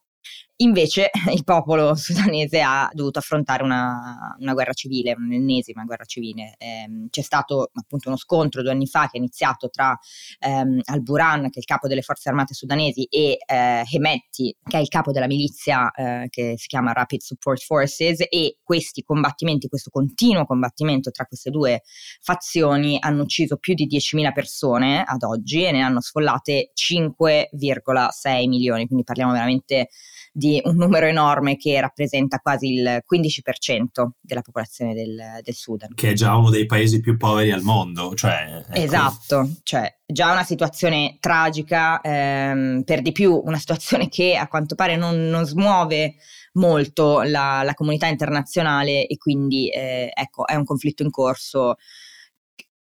Invece 0.58 1.10
il 1.34 1.44
popolo 1.44 1.96
sudanese 1.96 2.62
ha 2.62 2.90
dovuto 2.94 3.20
affrontare 3.20 3.62
una, 3.64 4.36
una 4.40 4.54
guerra 4.54 4.72
civile, 4.72 5.14
un'ennesima 5.14 5.84
guerra 5.84 6.06
civile. 6.06 6.56
Eh, 6.58 7.08
c'è 7.10 7.22
stato 7.22 7.72
appunto 7.74 8.08
uno 8.08 8.18
scontro 8.18 8.62
due 8.62 8.72
anni 8.72 8.88
fa 8.88 9.02
che 9.04 9.14
è 9.14 9.18
iniziato 9.18 9.70
tra 9.70 9.98
ehm, 10.40 10.80
Al-Buran, 10.86 11.50
che 11.50 11.56
è 11.56 11.60
il 11.60 11.66
capo 11.66 11.90
delle 11.90 12.02
forze 12.02 12.30
armate 12.30 12.54
sudanesi, 12.54 13.04
e 13.04 13.38
eh, 13.46 13.84
Hemeti, 13.92 14.56
che 14.64 14.78
è 14.78 14.80
il 14.80 14.88
capo 14.88 15.12
della 15.12 15.28
milizia 15.28 15.92
eh, 15.92 16.28
che 16.30 16.54
si 16.58 16.68
chiama 16.68 16.94
Rapid 16.94 17.20
Support 17.20 17.62
Forces, 17.62 18.24
e 18.30 18.60
questi 18.64 19.04
combattimenti, 19.04 19.68
questo 19.68 19.90
continuo 19.90 20.46
combattimento 20.46 21.12
tra 21.12 21.26
queste 21.26 21.50
due 21.50 21.82
fazioni 22.22 22.98
hanno 23.02 23.24
ucciso 23.24 23.58
più 23.58 23.74
di 23.74 23.88
10.000 23.88 24.32
persone 24.32 25.04
ad 25.06 25.24
oggi 25.24 25.66
e 25.66 25.72
ne 25.72 25.82
hanno 25.82 26.00
sfollate 26.00 26.72
5,6 26.74 28.48
milioni, 28.48 28.86
quindi 28.86 29.04
parliamo 29.04 29.34
veramente 29.34 29.90
di 30.32 30.45
un 30.64 30.76
numero 30.76 31.06
enorme 31.06 31.58
che 31.58 31.80
rappresenta 31.80 32.40
quasi 32.40 32.74
il 32.74 33.04
15% 33.10 34.08
della 34.20 34.42
popolazione 34.42 34.94
del, 34.94 35.40
del 35.42 35.54
Sudan. 35.54 35.94
Che 35.94 36.10
è 36.10 36.14
già 36.14 36.36
uno 36.36 36.50
dei 36.50 36.66
paesi 36.66 37.00
più 37.00 37.18
poveri 37.18 37.52
al 37.52 37.62
mondo. 37.62 38.14
Cioè, 38.16 38.64
ecco. 38.68 38.74
Esatto, 38.74 39.50
cioè 39.64 39.94
già 40.06 40.32
una 40.32 40.44
situazione 40.44 41.18
tragica, 41.20 42.00
ehm, 42.02 42.84
per 42.84 43.02
di 43.02 43.12
più 43.12 43.42
una 43.44 43.58
situazione 43.58 44.08
che 44.10 44.36
a 44.36 44.48
quanto 44.48 44.76
pare 44.76 44.96
non, 44.96 45.28
non 45.28 45.46
smuove 45.46 46.16
molto 46.54 47.22
la, 47.22 47.64
la, 47.64 47.74
comunità 47.74 48.08
internazionale 48.08 49.08
e 49.08 49.18
quindi 49.18 49.70
eh, 49.70 50.10
ecco 50.14 50.48
è 50.48 50.56
un 50.56 50.64
conflitto 50.64 51.04
in 51.04 51.10
corso 51.10 51.76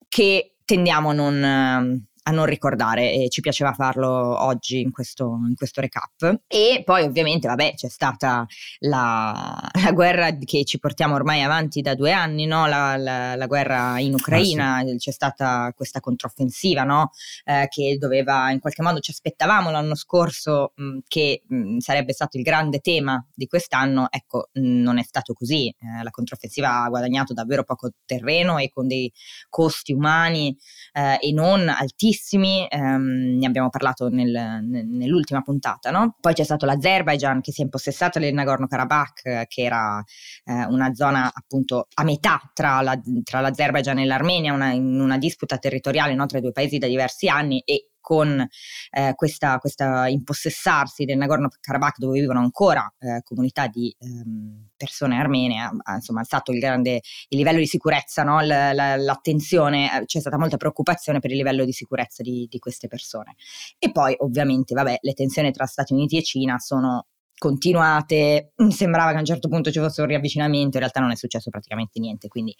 che 0.08 0.54
tendiamo 0.64 1.10
a 1.10 1.12
non 1.12 2.06
a 2.28 2.30
non 2.30 2.44
ricordare 2.44 3.10
e 3.10 3.30
ci 3.30 3.40
piaceva 3.40 3.72
farlo 3.72 4.08
oggi 4.08 4.80
in 4.80 4.90
questo, 4.90 5.38
in 5.48 5.54
questo 5.54 5.80
recap. 5.80 6.40
E 6.46 6.82
poi 6.84 7.04
ovviamente, 7.04 7.48
vabbè, 7.48 7.72
c'è 7.74 7.88
stata 7.88 8.46
la, 8.80 9.58
la, 9.82 9.92
guerra 9.92 10.36
che 10.36 10.64
ci 10.64 10.78
portiamo 10.78 11.14
ormai 11.14 11.42
avanti 11.42 11.80
da 11.80 11.94
due 11.94 12.12
anni, 12.12 12.44
no? 12.44 12.66
la, 12.66 12.96
la, 12.98 13.34
la, 13.34 13.46
guerra 13.46 13.98
in 13.98 14.12
Ucraina, 14.12 14.76
ah, 14.76 14.86
sì. 14.86 14.96
c'è 14.96 15.10
stata 15.10 15.72
questa 15.74 16.00
controffensiva 16.00 16.84
no? 16.84 17.10
eh, 17.44 17.66
che 17.70 17.96
doveva, 17.98 18.50
in 18.50 18.60
qualche 18.60 18.82
modo 18.82 19.00
ci 19.00 19.10
aspettavamo 19.10 19.70
l'anno 19.70 19.94
scorso 19.94 20.72
mh, 20.76 20.98
che 21.08 21.42
mh, 21.46 21.78
sarebbe 21.78 22.12
stato 22.12 22.36
il 22.36 22.42
grande 22.42 22.80
tema 22.80 23.24
di 23.34 23.46
quest'anno, 23.46 24.08
ecco, 24.10 24.50
mh, 24.52 24.60
non 24.60 24.98
è 24.98 25.02
stato 25.02 25.32
così. 25.32 25.68
Eh, 25.68 26.02
la 26.02 26.10
controffensiva 26.10 26.82
ha 26.82 26.88
guadagnato 26.90 27.32
davvero 27.32 27.64
poco 27.64 27.90
terreno 28.04 28.58
e 28.58 28.68
con 28.68 28.86
dei 28.86 29.10
costi 29.48 29.94
umani 29.94 30.54
eh, 30.92 31.16
e 31.22 31.32
non 31.32 31.68
altissimi 31.70 32.16
bellissimi, 32.18 32.66
ehm, 32.68 33.38
ne 33.38 33.46
abbiamo 33.46 33.70
parlato 33.70 34.08
nel, 34.08 34.60
nell'ultima 34.62 35.42
puntata, 35.42 35.90
no? 35.90 36.16
Poi 36.20 36.34
c'è 36.34 36.42
stato 36.42 36.66
l'Azerbaijan 36.66 37.40
che 37.40 37.52
si 37.52 37.60
è 37.60 37.64
impossessato 37.64 38.18
del 38.18 38.34
Nagorno-Karabakh, 38.34 39.46
che 39.46 39.62
era 39.62 40.02
eh, 40.44 40.64
una 40.66 40.92
zona 40.94 41.30
appunto 41.32 41.86
a 41.94 42.04
metà 42.04 42.40
tra, 42.52 42.80
la, 42.82 43.00
tra 43.22 43.40
l'Azerbaijan 43.40 43.98
e 43.98 44.04
l'Armenia, 44.04 44.52
una, 44.52 44.72
in 44.72 45.00
una 45.00 45.18
disputa 45.18 45.58
territoriale 45.58 46.14
no, 46.14 46.26
tra 46.26 46.38
i 46.38 46.42
due 46.42 46.52
paesi 46.52 46.78
da 46.78 46.86
diversi 46.86 47.28
anni 47.28 47.62
e 47.64 47.87
con 48.00 48.46
eh, 48.90 49.12
questa, 49.14 49.58
questa, 49.58 50.08
impossessarsi 50.08 51.04
del 51.04 51.18
Nagorno-Karabakh 51.18 51.98
dove 51.98 52.20
vivono 52.20 52.40
ancora 52.40 52.90
eh, 52.98 53.22
comunità 53.22 53.66
di 53.66 53.94
ehm, 53.98 54.68
persone 54.76 55.16
armene, 55.16 55.60
ha, 55.60 55.70
ha, 55.82 55.94
insomma 55.96 56.20
alzato 56.20 56.52
il, 56.52 56.58
grande, 56.58 57.00
il 57.28 57.38
livello 57.38 57.58
di 57.58 57.66
sicurezza, 57.66 58.22
no? 58.22 58.40
l, 58.40 58.46
la, 58.46 58.96
l'attenzione, 58.96 60.00
eh, 60.00 60.04
c'è 60.04 60.20
stata 60.20 60.38
molta 60.38 60.56
preoccupazione 60.56 61.18
per 61.20 61.30
il 61.30 61.36
livello 61.36 61.64
di 61.64 61.72
sicurezza 61.72 62.22
di, 62.22 62.46
di 62.48 62.58
queste 62.58 62.88
persone. 62.88 63.34
E 63.78 63.90
poi 63.90 64.14
ovviamente 64.18 64.74
vabbè, 64.74 64.98
le 65.00 65.12
tensioni 65.12 65.50
tra 65.52 65.66
Stati 65.66 65.92
Uniti 65.92 66.16
e 66.16 66.22
Cina 66.22 66.58
sono 66.58 67.06
continuate, 67.38 68.52
sembrava 68.68 69.10
che 69.10 69.16
a 69.16 69.20
un 69.20 69.24
certo 69.24 69.48
punto 69.48 69.70
ci 69.70 69.78
fosse 69.78 70.02
un 70.02 70.08
riavvicinamento, 70.08 70.76
in 70.76 70.80
realtà 70.80 71.00
non 71.00 71.10
è 71.10 71.16
successo 71.16 71.50
praticamente 71.50 72.00
niente, 72.00 72.28
quindi 72.28 72.54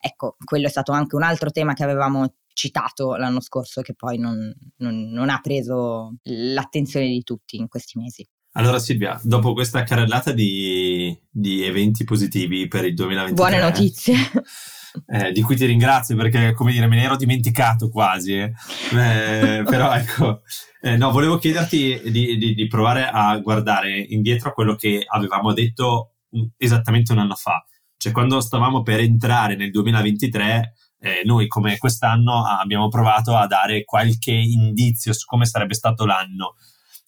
ecco, 0.00 0.36
quello 0.42 0.66
è 0.66 0.70
stato 0.70 0.92
anche 0.92 1.16
un 1.16 1.22
altro 1.22 1.50
tema 1.50 1.74
che 1.74 1.84
avevamo 1.84 2.34
citato 2.52 3.16
l'anno 3.16 3.40
scorso 3.40 3.80
che 3.80 3.94
poi 3.94 4.18
non, 4.18 4.52
non, 4.78 5.10
non 5.10 5.30
ha 5.30 5.40
preso 5.40 6.16
l'attenzione 6.22 7.06
di 7.08 7.22
tutti 7.22 7.56
in 7.56 7.68
questi 7.68 7.98
mesi. 7.98 8.26
Allora 8.52 8.78
Silvia, 8.80 9.20
dopo 9.22 9.52
questa 9.52 9.84
carrellata 9.84 10.32
di, 10.32 11.16
di, 11.30 11.62
eventi 11.62 12.02
positivi 12.02 12.66
per 12.66 12.84
il 12.84 12.94
2023... 12.94 13.34
Buone 13.34 13.60
notizie. 13.62 14.16
Eh, 15.06 15.30
di 15.32 15.42
cui 15.42 15.56
ti 15.56 15.66
ringrazio 15.66 16.16
perché, 16.16 16.52
come 16.52 16.72
dire, 16.72 16.86
me 16.86 16.96
ne 16.96 17.04
ero 17.04 17.16
dimenticato 17.16 17.88
quasi. 17.88 18.38
Eh. 18.38 18.52
Eh, 18.92 19.62
però 19.64 19.92
ecco, 19.94 20.42
eh, 20.80 20.96
no, 20.96 21.10
volevo 21.10 21.38
chiederti 21.38 22.00
di, 22.10 22.36
di, 22.36 22.54
di, 22.54 22.66
provare 22.66 23.08
a 23.08 23.36
guardare 23.38 23.98
indietro 23.98 24.50
a 24.50 24.52
quello 24.52 24.74
che 24.74 25.04
avevamo 25.06 25.52
detto 25.52 26.14
esattamente 26.56 27.12
un 27.12 27.18
anno 27.18 27.34
fa. 27.34 27.64
Cioè, 27.96 28.12
quando 28.12 28.40
stavamo 28.40 28.82
per 28.82 29.00
entrare 29.00 29.56
nel 29.56 29.70
2023, 29.70 30.74
eh, 31.00 31.22
noi 31.24 31.46
come 31.46 31.78
quest'anno 31.78 32.44
abbiamo 32.44 32.88
provato 32.88 33.36
a 33.36 33.46
dare 33.46 33.84
qualche 33.84 34.32
indizio 34.32 35.12
su 35.12 35.26
come 35.26 35.46
sarebbe 35.46 35.74
stato 35.74 36.04
l'anno. 36.04 36.56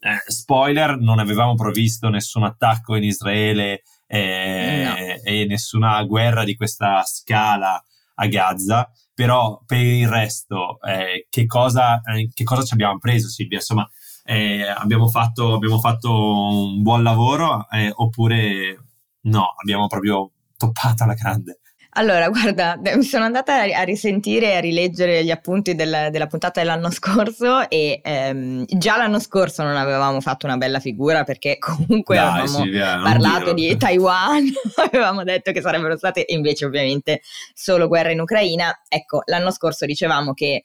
Eh, 0.01 0.19
spoiler, 0.27 0.99
non 0.99 1.19
avevamo 1.19 1.55
provvisto 1.55 2.09
nessun 2.09 2.43
attacco 2.43 2.97
in 2.97 3.05
Israele 3.05 3.83
eh, 4.13 4.85
no. 4.85 5.23
e 5.23 5.47
nessuna 5.47 6.03
guerra 6.03 6.45
di 6.45 6.55
questa 6.55 7.03
scala 7.05 7.83
a 8.17 8.27
Gaza, 8.27 8.91
però 9.15 9.63
per 9.65 9.81
il 9.81 10.07
resto 10.07 10.79
eh, 10.83 11.27
che, 11.31 11.47
cosa, 11.47 12.03
eh, 12.03 12.29
che 12.33 12.45
cosa 12.45 12.63
ci 12.63 12.75
abbiamo 12.75 12.99
preso 12.99 13.29
Silvia? 13.29 13.57
Insomma, 13.57 13.89
eh, 14.25 14.69
abbiamo 14.69 15.09
fatto, 15.09 15.55
abbiamo, 15.55 15.81
fatto, 15.81 16.11
un 16.13 16.83
buon 16.83 17.03
lavoro 17.03 17.67
oppure 17.95 18.85
no, 19.23 19.47
abbiamo 19.59 19.87
proprio 19.87 20.31
toppato 20.59 21.05
alla 21.05 21.15
grande? 21.15 21.61
Allora, 21.95 22.29
guarda, 22.31 22.79
mi 22.97 23.03
sono 23.03 23.25
andata 23.25 23.63
a 23.63 23.83
risentire 23.83 24.53
e 24.53 24.57
a 24.57 24.61
rileggere 24.61 25.25
gli 25.25 25.31
appunti 25.31 25.75
del, 25.75 26.09
della 26.11 26.27
puntata 26.27 26.61
dell'anno 26.61 26.91
scorso 26.91 27.69
e 27.69 28.01
ehm, 28.03 28.65
già 28.67 28.97
l'anno 28.97 29.19
scorso 29.19 29.63
non 29.63 29.77
avevamo 29.77 30.21
fatto 30.21 30.47
una 30.47 30.57
bella 30.57 30.81
figura 30.81 31.25
perché 31.25 31.59
comunque 31.59 32.17
Dai, 32.17 32.27
avevamo 32.27 32.63
Silvia, 32.63 33.01
parlato 33.03 33.53
di 33.53 33.77
Taiwan, 33.77 34.51
avevamo 34.89 35.25
detto 35.25 35.53
che 35.53 35.61
sarebbero 35.61 35.97
state 35.97 36.25
invece 36.29 36.65
ovviamente 36.65 37.21
solo 37.55 37.89
guerre 37.89 38.13
in 38.13 38.21
Ucraina. 38.21 38.83
Ecco, 38.89 39.23
l'anno 39.27 39.51
scorso 39.51 39.85
dicevamo 39.85 40.33
che 40.33 40.63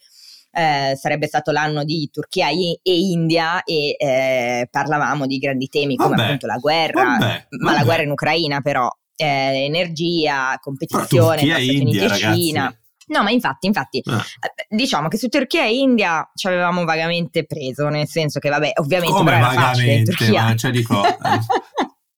eh, 0.50 0.96
sarebbe 0.96 1.28
stato 1.28 1.52
l'anno 1.52 1.84
di 1.84 2.10
Turchia 2.12 2.48
e 2.50 2.80
India 2.84 3.64
e 3.64 3.96
eh, 3.98 4.68
parlavamo 4.72 5.28
di 5.28 5.38
grandi 5.38 5.68
temi 5.68 5.96
come 5.98 6.16
vabbè, 6.16 6.24
appunto 6.24 6.48
la 6.48 6.58
guerra, 6.58 7.04
vabbè, 7.04 7.48
ma 7.50 7.72
vabbè. 7.72 7.78
la 7.78 7.84
guerra 7.84 8.02
in 8.04 8.12
Ucraina 8.12 8.62
però 8.62 8.90
eh, 9.18 9.66
energia, 9.66 10.58
competizione 10.62 11.42
tra 11.42 11.56
Stati 11.56 11.80
Uniti 11.80 11.98
e 11.98 12.10
Cina. 12.10 12.78
No, 13.10 13.24
ma 13.24 13.32
infatti, 13.32 13.68
infatti, 13.68 14.02
ah. 14.06 14.18
Eh, 14.18 14.76
diciamo 14.76 15.08
che 15.08 15.18
su 15.18 15.28
Turchia 15.28 15.64
e 15.64 15.76
India 15.78 16.30
ci 16.36 16.48
avevamo 16.48 16.84
vagamente 16.84 17.46
preso, 17.46 17.88
nel 17.88 18.08
senso 18.08 18.40
che, 18.40 18.50
vabbè, 18.50 18.72
ovviamente 18.76 19.16
Come 19.16 19.34
era 19.34 19.50
facile, 19.50 20.04
Turchia. 20.04 20.44
Ma, 20.44 20.56
cioè, 20.56 20.72
dico, 20.72 21.02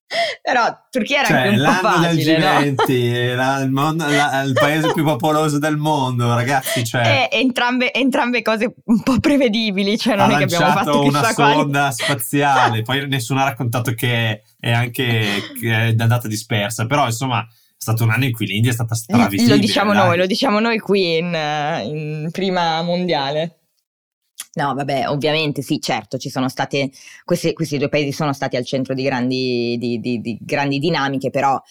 Però 0.41 0.85
Turchia 0.89 1.19
era 1.19 1.27
cioè, 1.27 1.37
anche 1.37 1.49
un 1.49 1.61
l'anno 1.61 1.79
po' 1.81 1.87
facile, 1.87 2.15
del 2.15 2.75
G20, 2.75 3.29
no? 3.29 3.35
la, 3.35 3.59
il, 3.59 3.69
mondo, 3.69 4.05
la, 4.07 4.41
il, 4.41 4.53
paese 4.53 4.91
più 4.93 5.03
popoloso 5.03 5.59
del 5.59 5.77
mondo, 5.77 6.33
ragazzi. 6.33 6.83
Cioè, 6.83 7.29
e, 7.31 7.37
entrambe, 7.37 7.93
entrambe, 7.93 8.41
cose 8.41 8.73
un 8.85 9.03
po' 9.03 9.19
prevedibili, 9.19 9.97
cioè 9.97 10.15
non 10.15 10.31
è 10.31 10.37
che 10.37 10.43
abbiamo 10.43 10.71
fatto 10.71 11.03
una 11.03 11.31
sonda 11.31 11.33
quali. 11.33 11.93
spaziale, 11.93 12.81
poi 12.81 13.07
nessuno 13.07 13.41
ha 13.41 13.43
raccontato 13.43 13.93
che 13.93 14.43
è 14.59 14.71
anche 14.71 15.25
che 15.59 15.71
è 15.71 15.95
andata 15.97 16.27
dispersa, 16.27 16.87
però 16.87 17.05
insomma 17.05 17.41
è 17.41 17.81
stato 17.81 18.03
un 18.03 18.09
anno 18.09 18.25
in 18.25 18.33
cui 18.33 18.47
l'India 18.47 18.71
è 18.71 18.73
stata 18.73 18.95
stravisibile. 18.95 19.55
Lo 19.55 19.57
diciamo 19.57 19.93
dai. 19.93 20.05
noi, 20.05 20.17
lo 20.17 20.25
diciamo 20.25 20.59
noi 20.59 20.79
qui 20.79 21.17
in, 21.17 21.37
in 21.83 22.29
prima 22.31 22.81
mondiale. 22.81 23.58
No, 24.53 24.73
vabbè, 24.73 25.07
ovviamente 25.07 25.61
sì, 25.61 25.79
certo, 25.79 26.17
ci 26.17 26.29
sono 26.29 26.49
state, 26.49 26.89
questi, 27.23 27.53
questi 27.53 27.77
due 27.77 27.87
paesi 27.89 28.11
sono 28.11 28.33
stati 28.33 28.55
al 28.55 28.65
centro 28.65 28.93
di 28.93 29.03
grandi, 29.03 29.77
di, 29.77 29.99
di, 29.99 30.19
di 30.19 30.37
grandi 30.41 30.79
dinamiche, 30.79 31.29
però 31.29 31.61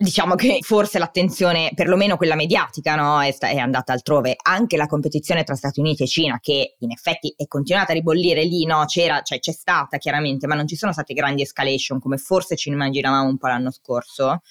diciamo 0.00 0.36
che 0.36 0.58
forse 0.62 1.00
l'attenzione, 1.00 1.72
perlomeno 1.74 2.16
quella 2.16 2.36
mediatica, 2.36 2.94
no, 2.94 3.20
è, 3.20 3.32
sta- 3.32 3.48
è, 3.48 3.56
andata 3.56 3.92
altrove. 3.92 4.36
Anche 4.40 4.76
la 4.76 4.86
competizione 4.86 5.42
tra 5.42 5.56
Stati 5.56 5.80
Uniti 5.80 6.04
e 6.04 6.06
Cina, 6.06 6.38
che 6.40 6.76
in 6.78 6.92
effetti 6.92 7.34
è 7.36 7.46
continuata 7.48 7.90
a 7.90 7.94
ribollire 7.94 8.44
lì, 8.44 8.64
no, 8.64 8.84
c'era, 8.86 9.20
cioè 9.22 9.40
c'è 9.40 9.52
stata 9.52 9.96
chiaramente, 9.98 10.46
ma 10.46 10.54
non 10.54 10.68
ci 10.68 10.76
sono 10.76 10.92
state 10.92 11.14
grandi 11.14 11.42
escalation 11.42 11.98
come 11.98 12.16
forse 12.18 12.54
ci 12.54 12.68
immaginavamo 12.68 13.28
un 13.28 13.36
po' 13.36 13.48
l'anno 13.48 13.72
scorso. 13.72 14.42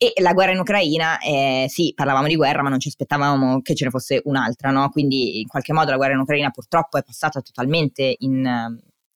E 0.00 0.12
la 0.20 0.32
guerra 0.32 0.52
in 0.52 0.60
Ucraina, 0.60 1.18
eh, 1.18 1.66
sì, 1.68 1.92
parlavamo 1.92 2.28
di 2.28 2.36
guerra, 2.36 2.62
ma 2.62 2.68
non 2.68 2.78
ci 2.78 2.86
aspettavamo 2.86 3.60
che 3.62 3.74
ce 3.74 3.84
ne 3.84 3.90
fosse 3.90 4.20
un'altra, 4.24 4.70
no? 4.70 4.88
Quindi 4.90 5.40
in 5.40 5.48
qualche 5.48 5.72
modo 5.72 5.90
la 5.90 5.96
guerra 5.96 6.12
in 6.12 6.20
Ucraina 6.20 6.50
purtroppo 6.50 6.98
è 6.98 7.02
passata 7.02 7.40
totalmente 7.40 8.14
in, 8.18 8.44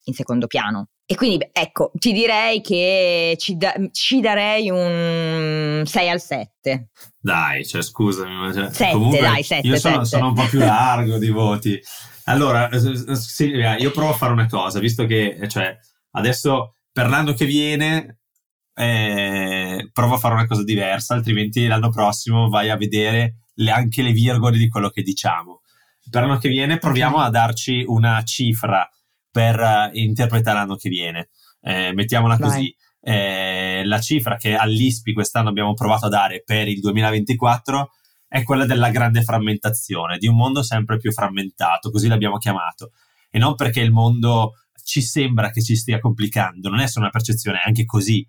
in 0.03 0.13
secondo 0.13 0.47
piano. 0.47 0.89
E 1.05 1.15
quindi 1.15 1.47
ecco, 1.51 1.91
ti 1.93 2.11
direi 2.11 2.61
che 2.61 3.35
ci, 3.37 3.55
da, 3.57 3.73
ci, 3.91 4.19
darei 4.19 4.69
un 4.69 5.83
6 5.85 6.09
al 6.09 6.21
7. 6.21 6.89
Dai, 7.19 7.65
cioè 7.65 7.81
scusami. 7.81 8.53
Cioè, 8.53 8.71
7, 8.71 8.91
comunque, 8.91 9.19
dai, 9.19 9.43
7. 9.43 9.67
Io 9.67 9.77
sono, 9.77 10.03
sono, 10.05 10.27
un 10.27 10.33
po' 10.33 10.45
più 10.47 10.59
largo 10.59 11.17
di 11.17 11.29
voti. 11.29 11.81
Allora, 12.25 12.69
Silvia, 13.15 13.77
io 13.77 13.91
provo 13.91 14.11
a 14.11 14.15
fare 14.15 14.31
una 14.31 14.47
cosa, 14.47 14.79
visto 14.79 15.05
che 15.05 15.37
cioè, 15.47 15.77
adesso 16.11 16.75
per 16.91 17.09
l'anno 17.09 17.33
che 17.33 17.45
viene 17.45 18.19
eh, 18.75 19.89
provo 19.91 20.15
a 20.15 20.17
fare 20.17 20.33
una 20.33 20.47
cosa 20.47 20.63
diversa, 20.63 21.13
altrimenti 21.13 21.67
l'anno 21.67 21.89
prossimo 21.89 22.49
vai 22.49 22.69
a 22.69 22.77
vedere 22.77 23.35
le, 23.55 23.71
anche 23.71 24.01
le 24.01 24.11
virgole 24.11 24.57
di 24.57 24.69
quello 24.69 24.89
che 24.89 25.01
diciamo. 25.01 25.61
Per 26.09 26.21
l'anno 26.21 26.37
che 26.37 26.49
viene 26.49 26.77
proviamo 26.77 27.17
a 27.17 27.29
darci 27.29 27.83
una 27.87 28.21
cifra 28.23 28.87
per 29.31 29.59
uh, 29.59 29.89
interpretare 29.97 30.57
l'anno 30.57 30.75
che 30.75 30.89
viene. 30.89 31.29
Eh, 31.61 31.93
mettiamola 31.93 32.35
vai. 32.35 32.49
così. 32.49 32.75
Eh, 33.05 33.83
la 33.85 33.99
cifra 33.99 34.37
che 34.37 34.55
all'ISPI 34.55 35.13
quest'anno 35.13 35.49
abbiamo 35.49 35.73
provato 35.73 36.05
a 36.05 36.09
dare 36.09 36.41
per 36.45 36.67
il 36.69 36.79
2024 36.79 37.91
è 38.27 38.43
quella 38.43 38.65
della 38.65 38.89
grande 38.89 39.21
frammentazione, 39.21 40.17
di 40.17 40.27
un 40.27 40.35
mondo 40.35 40.63
sempre 40.63 40.97
più 40.97 41.11
frammentato, 41.11 41.91
così 41.91 42.07
l'abbiamo 42.07 42.37
chiamato. 42.37 42.91
E 43.29 43.37
non 43.37 43.55
perché 43.55 43.79
il 43.81 43.91
mondo 43.91 44.53
ci 44.83 45.01
sembra 45.01 45.51
che 45.51 45.61
ci 45.61 45.75
stia 45.75 45.99
complicando, 45.99 46.69
non 46.69 46.79
è 46.79 46.87
solo 46.87 47.05
una 47.05 47.13
percezione, 47.13 47.59
è 47.59 47.67
anche 47.67 47.85
così 47.85 48.25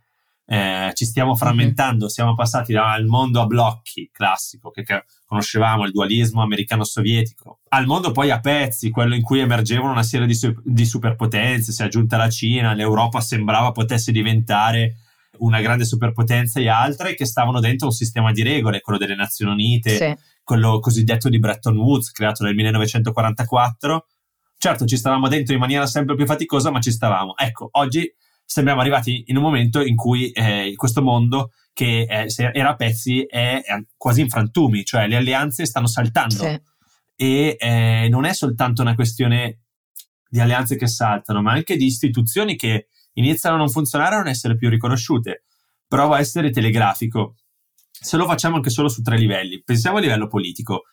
eh, 0.46 0.90
ci 0.94 1.04
stiamo 1.06 1.30
mhm. 1.30 1.36
frammentando, 1.36 2.08
siamo 2.08 2.34
passati 2.34 2.72
dal 2.72 3.04
mondo 3.06 3.40
a 3.40 3.46
blocchi 3.46 4.10
classico 4.12 4.70
che 4.70 4.84
conoscevamo, 5.24 5.84
il 5.84 5.92
dualismo 5.92 6.42
americano-sovietico, 6.42 7.60
al 7.68 7.86
mondo 7.86 8.12
poi 8.12 8.30
a 8.30 8.40
pezzi, 8.40 8.90
quello 8.90 9.14
in 9.14 9.22
cui 9.22 9.40
emergevano 9.40 9.92
una 9.92 10.02
serie 10.02 10.26
di, 10.26 10.34
su- 10.34 10.54
di 10.62 10.84
superpotenze, 10.84 11.72
si 11.72 11.82
è 11.82 11.86
aggiunta 11.86 12.16
la 12.16 12.28
Cina, 12.28 12.74
l'Europa 12.74 13.20
sembrava 13.20 13.72
potesse 13.72 14.12
diventare 14.12 14.96
una 15.38 15.60
grande 15.60 15.84
superpotenza 15.84 16.60
e 16.60 16.68
altre 16.68 17.14
che 17.14 17.24
stavano 17.24 17.58
dentro 17.58 17.88
un 17.88 17.92
sistema 17.92 18.30
di 18.30 18.42
regole, 18.42 18.80
quello 18.80 18.98
delle 18.98 19.16
Nazioni 19.16 19.52
Unite, 19.52 19.96
sì. 19.96 20.16
quello 20.44 20.78
cosiddetto 20.78 21.28
di 21.28 21.38
Bretton 21.38 21.76
Woods, 21.76 22.12
creato 22.12 22.44
nel 22.44 22.54
1944. 22.54 24.06
Certo, 24.56 24.84
ci 24.84 24.96
stavamo 24.96 25.28
dentro 25.28 25.54
in 25.54 25.60
maniera 25.60 25.86
sempre 25.86 26.14
più 26.14 26.26
faticosa, 26.26 26.70
ma 26.70 26.80
ci 26.80 26.92
stavamo. 26.92 27.36
Ecco, 27.36 27.68
oggi 27.72 28.08
sembriamo 28.54 28.82
arrivati 28.82 29.24
in 29.26 29.36
un 29.36 29.42
momento 29.42 29.82
in 29.82 29.96
cui 29.96 30.30
eh, 30.30 30.74
questo 30.76 31.02
mondo 31.02 31.50
che 31.72 32.04
è, 32.04 32.26
era 32.36 32.68
a 32.68 32.76
pezzi 32.76 33.24
è, 33.24 33.60
è, 33.64 33.84
quasi 33.96 34.20
in 34.20 34.28
frantumi, 34.28 34.84
cioè 34.84 35.08
le 35.08 35.16
alleanze 35.16 35.66
stanno 35.66 35.88
saltando. 35.88 36.36
Sì. 36.36 36.60
E 37.16 37.56
eh, 37.58 38.06
non 38.08 38.24
è 38.24 38.32
soltanto 38.32 38.82
una 38.82 38.94
questione 38.94 39.62
di 40.28 40.38
alleanze 40.38 40.76
che 40.76 40.86
saltano, 40.86 41.42
ma 41.42 41.50
anche 41.50 41.76
di 41.76 41.86
istituzioni 41.86 42.54
che 42.54 42.86
iniziano 43.14 43.56
a 43.56 43.58
non 43.58 43.70
funzionare 43.70 44.12
e 44.12 44.14
a 44.14 44.18
non 44.20 44.28
essere 44.28 44.54
più 44.54 44.68
riconosciute. 44.68 45.46
Provo 45.88 46.14
a 46.14 46.20
essere 46.20 46.50
telegrafico. 46.50 47.34
Se 47.90 48.16
lo 48.16 48.24
facciamo 48.24 48.54
anche 48.54 48.70
solo 48.70 48.88
su 48.88 49.02
tre 49.02 49.18
livelli, 49.18 49.64
pensiamo 49.64 49.96
a 49.96 50.00
livello 50.00 50.28
politico, 50.28 50.84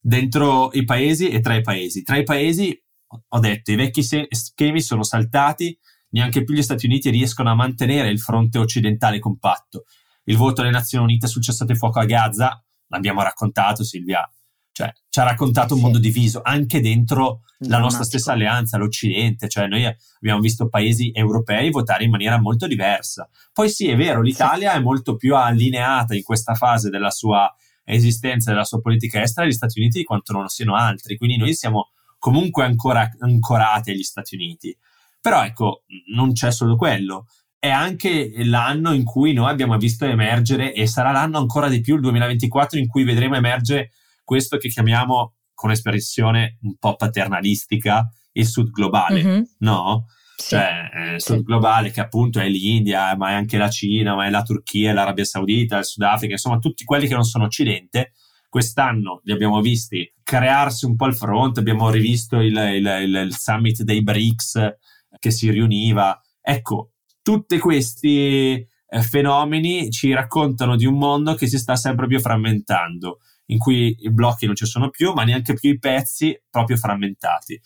dentro 0.00 0.72
i 0.72 0.84
paesi 0.84 1.28
e 1.28 1.40
tra 1.40 1.54
i 1.54 1.60
paesi. 1.60 2.02
Tra 2.02 2.16
i 2.16 2.22
paesi, 2.22 2.82
ho 3.28 3.38
detto, 3.40 3.72
i 3.72 3.76
vecchi 3.76 4.02
schemi 4.02 4.80
sono 4.80 5.02
saltati, 5.02 5.78
neanche 6.10 6.44
più 6.44 6.54
gli 6.54 6.62
Stati 6.62 6.86
Uniti 6.86 7.10
riescono 7.10 7.50
a 7.50 7.54
mantenere 7.54 8.08
il 8.08 8.20
fronte 8.20 8.58
occidentale 8.58 9.18
compatto. 9.18 9.84
Il 10.24 10.36
voto 10.36 10.60
alle 10.60 10.70
Nazioni 10.70 11.04
Unite 11.04 11.26
sul 11.26 11.42
cessate 11.42 11.74
fuoco 11.74 11.98
a 11.98 12.04
Gaza, 12.04 12.62
l'abbiamo 12.88 13.22
raccontato 13.22 13.84
Silvia, 13.84 14.28
cioè 14.72 14.92
ci 15.08 15.20
ha 15.20 15.24
raccontato 15.24 15.74
un 15.74 15.80
mondo 15.80 15.98
diviso 15.98 16.40
anche 16.42 16.80
dentro 16.80 17.42
la 17.64 17.78
nostra 17.78 18.04
stessa 18.04 18.32
alleanza, 18.32 18.78
l'Occidente, 18.78 19.48
cioè 19.48 19.66
noi 19.66 19.84
abbiamo 19.84 20.40
visto 20.40 20.68
paesi 20.68 21.10
europei 21.12 21.70
votare 21.70 22.04
in 22.04 22.10
maniera 22.10 22.40
molto 22.40 22.66
diversa. 22.66 23.28
Poi 23.52 23.68
sì, 23.68 23.88
è 23.88 23.96
vero, 23.96 24.22
l'Italia 24.22 24.72
è 24.72 24.80
molto 24.80 25.16
più 25.16 25.36
allineata 25.36 26.14
in 26.14 26.22
questa 26.22 26.54
fase 26.54 26.88
della 26.88 27.10
sua 27.10 27.52
esistenza, 27.84 28.50
della 28.50 28.64
sua 28.64 28.80
politica 28.80 29.20
estera 29.20 29.46
agli 29.46 29.52
Stati 29.52 29.78
Uniti 29.78 29.98
di 29.98 30.04
quanto 30.04 30.32
non 30.32 30.42
lo 30.42 30.48
siano 30.48 30.74
altri, 30.74 31.16
quindi 31.16 31.36
noi 31.36 31.54
siamo 31.54 31.90
comunque 32.18 32.64
ancora 32.64 33.10
ancorati 33.18 33.90
agli 33.90 34.02
Stati 34.02 34.36
Uniti. 34.36 34.74
Però 35.20 35.44
ecco, 35.44 35.84
non 36.14 36.32
c'è 36.32 36.50
solo 36.50 36.76
quello. 36.76 37.26
È 37.58 37.68
anche 37.68 38.32
l'anno 38.44 38.92
in 38.92 39.04
cui 39.04 39.32
noi 39.32 39.50
abbiamo 39.50 39.76
visto 39.76 40.06
emergere, 40.06 40.72
e 40.72 40.86
sarà 40.86 41.10
l'anno 41.10 41.38
ancora 41.38 41.68
di 41.68 41.80
più, 41.80 41.96
il 41.96 42.00
2024, 42.00 42.78
in 42.78 42.86
cui 42.88 43.04
vedremo 43.04 43.36
emergere 43.36 43.90
questo 44.24 44.56
che 44.56 44.68
chiamiamo, 44.68 45.34
con 45.52 45.70
espressione 45.70 46.56
un 46.62 46.76
po' 46.78 46.96
paternalistica, 46.96 48.08
il 48.32 48.46
sud 48.46 48.70
globale, 48.70 49.22
mm-hmm. 49.22 49.42
no? 49.58 50.06
Sì. 50.36 50.48
Cioè, 50.48 50.90
eh, 50.94 51.14
il 51.14 51.20
sud 51.20 51.38
sì. 51.38 51.42
globale 51.42 51.90
che 51.90 52.00
appunto 52.00 52.40
è 52.40 52.48
l'India, 52.48 53.14
ma 53.14 53.30
è 53.30 53.34
anche 53.34 53.58
la 53.58 53.68
Cina, 53.68 54.14
ma 54.14 54.24
è 54.26 54.30
la 54.30 54.42
Turchia, 54.42 54.94
l'Arabia 54.94 55.24
Saudita, 55.24 55.78
il 55.78 55.84
Sudafrica, 55.84 56.32
insomma 56.32 56.58
tutti 56.58 56.84
quelli 56.84 57.06
che 57.06 57.14
non 57.14 57.24
sono 57.24 57.44
Occidente, 57.44 58.12
quest'anno 58.48 59.20
li 59.24 59.32
abbiamo 59.32 59.60
visti 59.60 60.10
crearsi 60.22 60.86
un 60.86 60.96
po' 60.96 61.06
il 61.06 61.14
fronte, 61.14 61.60
abbiamo 61.60 61.90
rivisto 61.90 62.40
il, 62.40 62.56
il, 62.56 62.86
il, 63.02 63.14
il 63.26 63.36
summit 63.36 63.82
dei 63.82 64.02
BRICS, 64.02 64.76
che 65.20 65.30
si 65.30 65.48
riuniva. 65.50 66.20
Ecco, 66.40 66.94
tutti 67.22 67.58
questi 67.58 68.54
eh, 68.54 69.02
fenomeni 69.02 69.90
ci 69.90 70.12
raccontano 70.12 70.74
di 70.74 70.86
un 70.86 70.98
mondo 70.98 71.34
che 71.34 71.46
si 71.46 71.58
sta 71.58 71.76
sempre 71.76 72.08
più 72.08 72.18
frammentando, 72.18 73.18
in 73.46 73.58
cui 73.58 73.94
i 74.00 74.10
blocchi 74.10 74.46
non 74.46 74.56
ci 74.56 74.66
sono 74.66 74.90
più, 74.90 75.12
ma 75.12 75.22
neanche 75.22 75.54
più 75.54 75.70
i 75.70 75.78
pezzi 75.78 76.36
proprio 76.50 76.76
frammentati. 76.76 77.60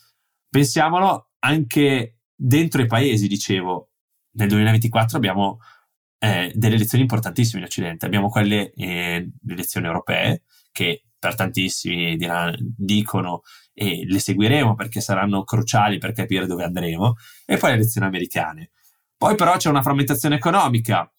Pensiamolo 0.47 1.31
anche 1.39 2.19
dentro 2.35 2.81
i 2.81 2.87
paesi, 2.87 3.27
dicevo, 3.27 3.89
nel 4.33 4.49
2024 4.49 5.17
abbiamo 5.17 5.59
eh, 6.19 6.51
delle 6.53 6.75
elezioni 6.75 7.03
importantissime 7.03 7.59
in 7.59 7.65
Occidente, 7.65 8.05
abbiamo 8.05 8.29
quelle 8.29 8.71
eh, 8.73 9.31
le 9.41 9.53
elezioni 9.53 9.85
europee 9.87 10.43
che 10.71 11.05
per 11.25 11.35
tantissimi 11.35 12.15
diranno, 12.17 12.55
dicono 12.59 13.41
e 13.73 14.05
le 14.05 14.19
seguiremo 14.19 14.75
perché 14.75 15.01
saranno 15.01 15.43
cruciali 15.43 15.97
per 15.97 16.11
capire 16.11 16.45
dove 16.45 16.63
andremo, 16.63 17.15
e 17.45 17.57
poi 17.57 17.71
le 17.71 17.75
elezioni 17.77 18.05
americane. 18.05 18.71
Poi 19.17 19.35
però 19.35 19.57
c'è 19.57 19.69
una 19.69 19.81
frammentazione 19.81 20.35
economica. 20.35 21.11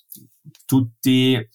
Tutti, 0.65 1.49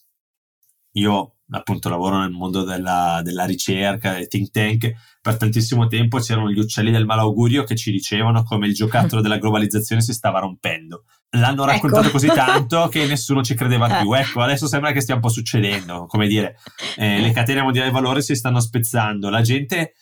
io 0.91 1.36
appunto 1.51 1.89
lavoro 1.89 2.20
nel 2.20 2.31
mondo 2.31 2.63
della, 2.63 3.22
della 3.24 3.46
ricerca, 3.46 4.13
del 4.13 4.27
think 4.27 4.51
tank, 4.51 4.91
per 5.22 5.38
tantissimo 5.38 5.88
tempo 5.88 6.20
c'erano 6.20 6.50
gli 6.50 6.60
uccelli 6.60 6.91
del 6.91 7.05
malaugurio 7.05 7.63
che 7.63 7.75
ci 7.75 7.91
dicevano 7.91 8.43
come 8.43 8.67
il 8.67 8.74
giocattolo 8.74 9.22
della 9.22 9.38
globalizzazione 9.38 10.01
si 10.01 10.13
stava 10.13 10.39
rompendo. 10.39 11.03
L'hanno 11.31 11.65
raccontato 11.65 12.03
ecco. 12.03 12.12
così 12.12 12.27
tanto 12.27 12.88
che 12.91 13.05
nessuno 13.05 13.43
ci 13.43 13.55
credeva 13.55 13.99
più. 13.99 14.13
Ecco, 14.13 14.41
adesso 14.41 14.67
sembra 14.67 14.91
che 14.91 15.02
stia 15.02 15.15
un 15.15 15.21
po' 15.21 15.30
succedendo, 15.30 16.06
come 16.06 16.28
dire, 16.28 16.58
eh, 16.97 17.19
le 17.19 17.32
catene 17.32 17.62
mondiali 17.62 17.88
di 17.88 17.93
valore 17.93 18.21
si 18.21 18.36
stanno 18.36 18.60
spezzando, 18.60 19.30
la 19.30 19.41
gente 19.41 19.93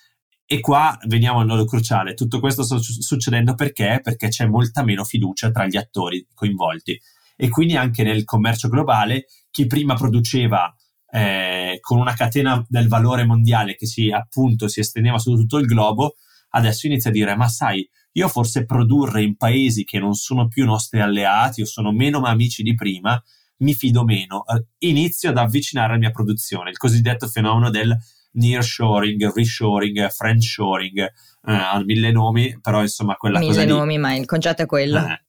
e 0.52 0.60
qua 0.62 0.98
veniamo 1.06 1.40
al 1.40 1.46
nodo 1.46 1.66
cruciale. 1.66 2.16
Tutto 2.16 2.40
questo 2.40 2.64
sta 2.64 2.78
succedendo 2.80 3.54
perché? 3.54 4.00
Perché 4.02 4.30
c'è 4.30 4.48
molta 4.48 4.84
meno 4.84 5.04
fiducia 5.04 5.52
tra 5.52 5.68
gli 5.68 5.78
attori 5.78 6.26
coinvolti. 6.34 7.00
E 7.36 7.50
quindi 7.50 7.78
anche 7.78 8.04
nel 8.04 8.24
commercio 8.24 8.68
globale, 8.68 9.26
chi 9.52 9.68
prima 9.68 9.94
produceva 9.94 10.74
eh, 11.12 11.78
con 11.82 12.00
una 12.00 12.14
catena 12.14 12.64
del 12.68 12.88
valore 12.88 13.26
mondiale 13.26 13.76
che 13.76 13.86
si 13.86 14.12
appunto 14.12 14.68
si 14.68 14.80
estendeva 14.80 15.18
su 15.18 15.36
tutto 15.36 15.58
il 15.58 15.66
globo, 15.66 16.16
adesso 16.50 16.88
inizia 16.88 17.10
a 17.10 17.14
dire: 17.14 17.36
Ma 17.36 17.48
sai, 17.48 17.88
io 18.14 18.28
forse 18.28 18.66
produrre 18.66 19.24
in 19.24 19.36
paesi 19.36 19.84
che 19.84 20.00
non 20.00 20.14
sono 20.14 20.48
più 20.48 20.66
nostri 20.66 21.00
alleati 21.00 21.62
o 21.62 21.66
sono 21.66 21.92
meno 21.92 22.22
amici 22.24 22.64
di 22.64 22.76
prima, 22.76 23.22
mi 23.58 23.74
fido 23.74 24.04
meno. 24.04 24.44
Eh, 24.46 24.66
inizio 24.88 25.30
ad 25.30 25.38
avvicinare 25.38 25.94
la 25.94 26.00
mia 26.00 26.12
produzione, 26.12 26.70
il 26.70 26.78
cosiddetto 26.78 27.28
fenomeno 27.28 27.70
del 27.70 27.98
nearshoring, 28.32 29.34
reshoring, 29.34 30.10
friendshoring, 30.10 31.00
eh, 31.00 31.12
ha 31.44 31.82
mille 31.84 32.12
nomi, 32.12 32.60
però 32.62 32.82
insomma 32.82 33.16
quella 33.16 33.40
mille 33.40 33.52
cosa 33.52 33.66
Mille 33.66 33.78
nomi, 33.78 33.98
ma 33.98 34.16
il 34.16 34.26
concetto 34.26 34.62
è 34.62 34.66
quello. 34.66 35.00
Eh. 35.00 35.24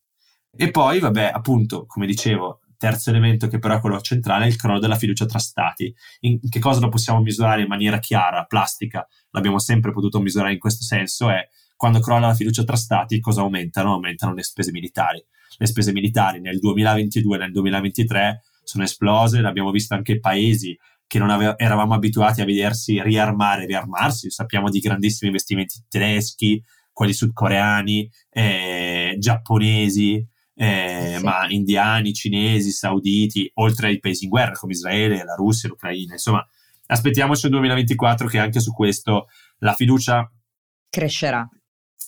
E 0.56 0.70
poi, 0.70 0.98
vabbè, 0.98 1.30
appunto, 1.32 1.86
come 1.86 2.06
dicevo, 2.06 2.60
terzo 2.80 3.10
elemento 3.10 3.46
che 3.46 3.58
però 3.58 3.76
è 3.76 3.80
quello 3.80 4.00
centrale 4.00 4.46
è 4.46 4.48
il 4.48 4.56
crollo 4.56 4.78
della 4.78 4.96
fiducia 4.96 5.26
tra 5.26 5.38
stati. 5.38 5.94
In 6.20 6.38
che 6.48 6.58
cosa 6.58 6.80
lo 6.80 6.88
possiamo 6.88 7.20
misurare 7.20 7.60
in 7.60 7.68
maniera 7.68 7.98
chiara, 7.98 8.44
plastica? 8.44 9.06
L'abbiamo 9.32 9.58
sempre 9.58 9.92
potuto 9.92 10.18
misurare 10.18 10.54
in 10.54 10.58
questo 10.58 10.82
senso, 10.82 11.28
è 11.28 11.46
quando 11.76 12.00
crolla 12.00 12.28
la 12.28 12.34
fiducia 12.34 12.64
tra 12.64 12.76
stati 12.76 13.20
cosa 13.20 13.42
aumentano? 13.42 13.92
Aumentano 13.92 14.32
le 14.32 14.42
spese 14.42 14.70
militari. 14.70 15.22
Le 15.58 15.66
spese 15.66 15.92
militari 15.92 16.40
nel 16.40 16.58
2022 16.58 17.36
e 17.36 17.38
nel 17.38 17.52
2023 17.52 18.42
sono 18.64 18.84
esplose, 18.84 19.42
l'abbiamo 19.42 19.70
visto 19.70 19.92
anche 19.92 20.12
i 20.12 20.20
paesi 20.20 20.74
che 21.06 21.18
non 21.18 21.28
ave- 21.28 21.54
eravamo 21.58 21.92
abituati 21.92 22.40
a 22.40 22.46
vedersi 22.46 23.02
riarmare 23.02 23.64
e 23.64 23.66
riarmarsi. 23.66 24.30
Sappiamo 24.30 24.70
di 24.70 24.78
grandissimi 24.78 25.28
investimenti 25.28 25.84
tedeschi, 25.86 26.62
quelli 26.92 27.12
sudcoreani, 27.12 28.10
eh, 28.30 29.16
giapponesi, 29.18 30.26
eh, 30.60 31.14
sì. 31.16 31.24
ma 31.24 31.46
indiani, 31.48 32.12
cinesi, 32.12 32.70
sauditi, 32.70 33.50
oltre 33.54 33.88
ai 33.88 33.98
paesi 33.98 34.24
in 34.24 34.30
guerra 34.30 34.52
come 34.52 34.72
Israele, 34.72 35.24
la 35.24 35.34
Russia, 35.34 35.70
l'Ucraina. 35.70 36.12
Insomma, 36.12 36.46
aspettiamoci 36.86 37.46
il 37.46 37.52
2024 37.52 38.28
che 38.28 38.38
anche 38.38 38.60
su 38.60 38.70
questo 38.74 39.28
la 39.60 39.72
fiducia 39.72 40.30
crescerà. 40.90 41.48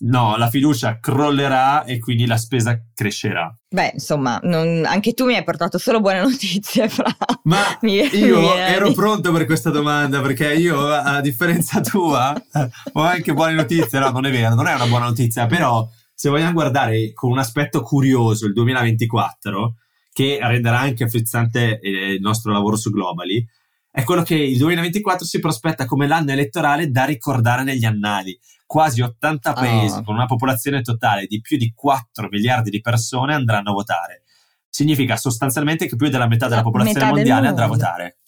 No, 0.00 0.36
la 0.36 0.50
fiducia 0.50 0.98
crollerà 0.98 1.84
e 1.84 1.98
quindi 1.98 2.26
la 2.26 2.36
spesa 2.36 2.78
crescerà. 2.92 3.56
Beh, 3.70 3.92
insomma, 3.94 4.38
non, 4.42 4.84
anche 4.84 5.14
tu 5.14 5.24
mi 5.24 5.36
hai 5.36 5.44
portato 5.44 5.78
solo 5.78 6.00
buone 6.00 6.20
notizie, 6.20 6.90
Fra. 6.90 7.14
Ma 7.44 7.62
mi, 7.82 7.94
io 7.94 8.40
mi 8.40 8.48
ero 8.48 8.92
pronto 8.92 9.32
per 9.32 9.46
questa 9.46 9.70
domanda 9.70 10.20
perché 10.20 10.52
io, 10.52 10.88
a 10.88 11.22
differenza 11.22 11.80
tua, 11.80 12.34
ho 12.92 13.00
anche 13.00 13.32
buone 13.32 13.54
notizie. 13.54 13.98
No, 13.98 14.10
non 14.10 14.26
è 14.26 14.30
vero, 14.30 14.54
non 14.54 14.66
è 14.66 14.74
una 14.74 14.86
buona 14.86 15.06
notizia, 15.06 15.46
però 15.46 15.88
se 16.22 16.28
vogliamo 16.28 16.52
guardare 16.52 17.12
con 17.14 17.32
un 17.32 17.38
aspetto 17.38 17.82
curioso 17.82 18.46
il 18.46 18.52
2024, 18.52 19.74
che 20.12 20.38
renderà 20.40 20.78
anche 20.78 21.08
frizzante 21.08 21.80
eh, 21.80 22.12
il 22.12 22.20
nostro 22.20 22.52
lavoro 22.52 22.76
su 22.76 22.92
Globally, 22.92 23.44
è 23.90 24.04
quello 24.04 24.22
che 24.22 24.36
il 24.36 24.56
2024 24.56 25.26
si 25.26 25.40
prospetta 25.40 25.84
come 25.84 26.06
l'anno 26.06 26.30
elettorale 26.30 26.92
da 26.92 27.06
ricordare 27.06 27.64
negli 27.64 27.84
annali. 27.84 28.38
Quasi 28.64 29.00
80 29.00 29.52
paesi 29.52 29.98
oh. 29.98 30.02
con 30.04 30.14
una 30.14 30.26
popolazione 30.26 30.82
totale 30.82 31.26
di 31.26 31.40
più 31.40 31.56
di 31.56 31.72
4 31.74 32.28
miliardi 32.30 32.70
di 32.70 32.80
persone 32.80 33.34
andranno 33.34 33.70
a 33.70 33.74
votare. 33.74 34.22
Significa 34.68 35.16
sostanzialmente 35.16 35.88
che 35.88 35.96
più 35.96 36.08
della 36.08 36.28
metà 36.28 36.46
della 36.46 36.62
popolazione 36.62 37.00
metà 37.00 37.12
mondiale 37.12 37.48
andrà 37.48 37.64
a 37.64 37.68
votare. 37.68 38.18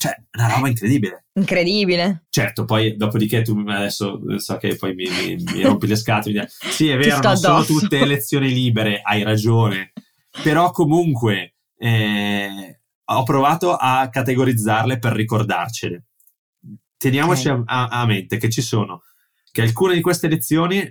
Cioè, 0.00 0.16
una 0.38 0.54
roba 0.54 0.68
incredibile. 0.68 1.26
Incredibile. 1.34 2.24
Certo, 2.30 2.64
poi 2.64 2.96
dopodiché 2.96 3.42
tu 3.42 3.62
adesso 3.66 4.18
so 4.38 4.56
che 4.56 4.74
poi 4.76 4.94
mi, 4.94 5.06
mi, 5.10 5.44
mi 5.52 5.60
rompi 5.62 5.86
le 5.86 5.96
scatole. 5.96 6.48
Sì, 6.48 6.88
è 6.88 6.96
vero, 6.96 7.20
non 7.20 7.36
sono 7.36 7.62
tutte 7.64 7.98
elezioni 7.98 8.50
libere, 8.50 9.02
hai 9.02 9.22
ragione. 9.22 9.92
Però 10.42 10.70
comunque 10.70 11.56
eh, 11.76 12.80
ho 13.04 13.22
provato 13.24 13.74
a 13.74 14.08
categorizzarle 14.08 14.98
per 14.98 15.12
ricordarcele. 15.12 16.06
Teniamoci 16.96 17.48
okay. 17.48 17.62
a, 17.66 17.88
a, 17.88 18.06
mente 18.06 18.38
che 18.38 18.48
ci 18.48 18.62
sono, 18.62 19.02
che 19.52 19.60
alcune 19.60 19.92
di 19.92 20.00
queste 20.00 20.28
elezioni 20.28 20.82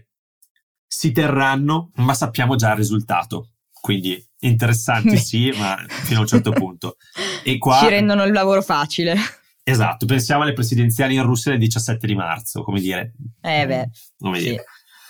si 0.86 1.12
terranno, 1.12 1.89
ma 1.95 2.13
sappiamo 2.13 2.56
già 2.56 2.69
il 2.69 2.78
risultato. 2.78 3.54
Quindi 3.72 4.24
interessanti 4.39 5.17
sì, 5.19 5.52
ma 5.58 5.78
fino 5.88 6.19
a 6.19 6.21
un 6.21 6.28
certo 6.28 6.52
punto. 6.52 6.97
E 7.43 7.58
qua, 7.58 7.80
Ci 7.80 7.89
rendono 7.89 8.23
il 8.23 8.34
lavoro 8.34 8.62
facile. 8.62 9.15
Esatto, 9.63 10.06
pensiamo 10.06 10.43
alle 10.43 10.54
presidenziali 10.54 11.15
in 11.15 11.23
Russia 11.23 11.52
del 11.52 11.60
17 11.60 12.08
di 12.08 12.15
marzo, 12.15 12.63
come 12.63 12.80
dire. 12.80 13.13
Eh 13.41 13.67
beh, 13.67 13.89
come 14.17 14.39
dire. 14.39 14.63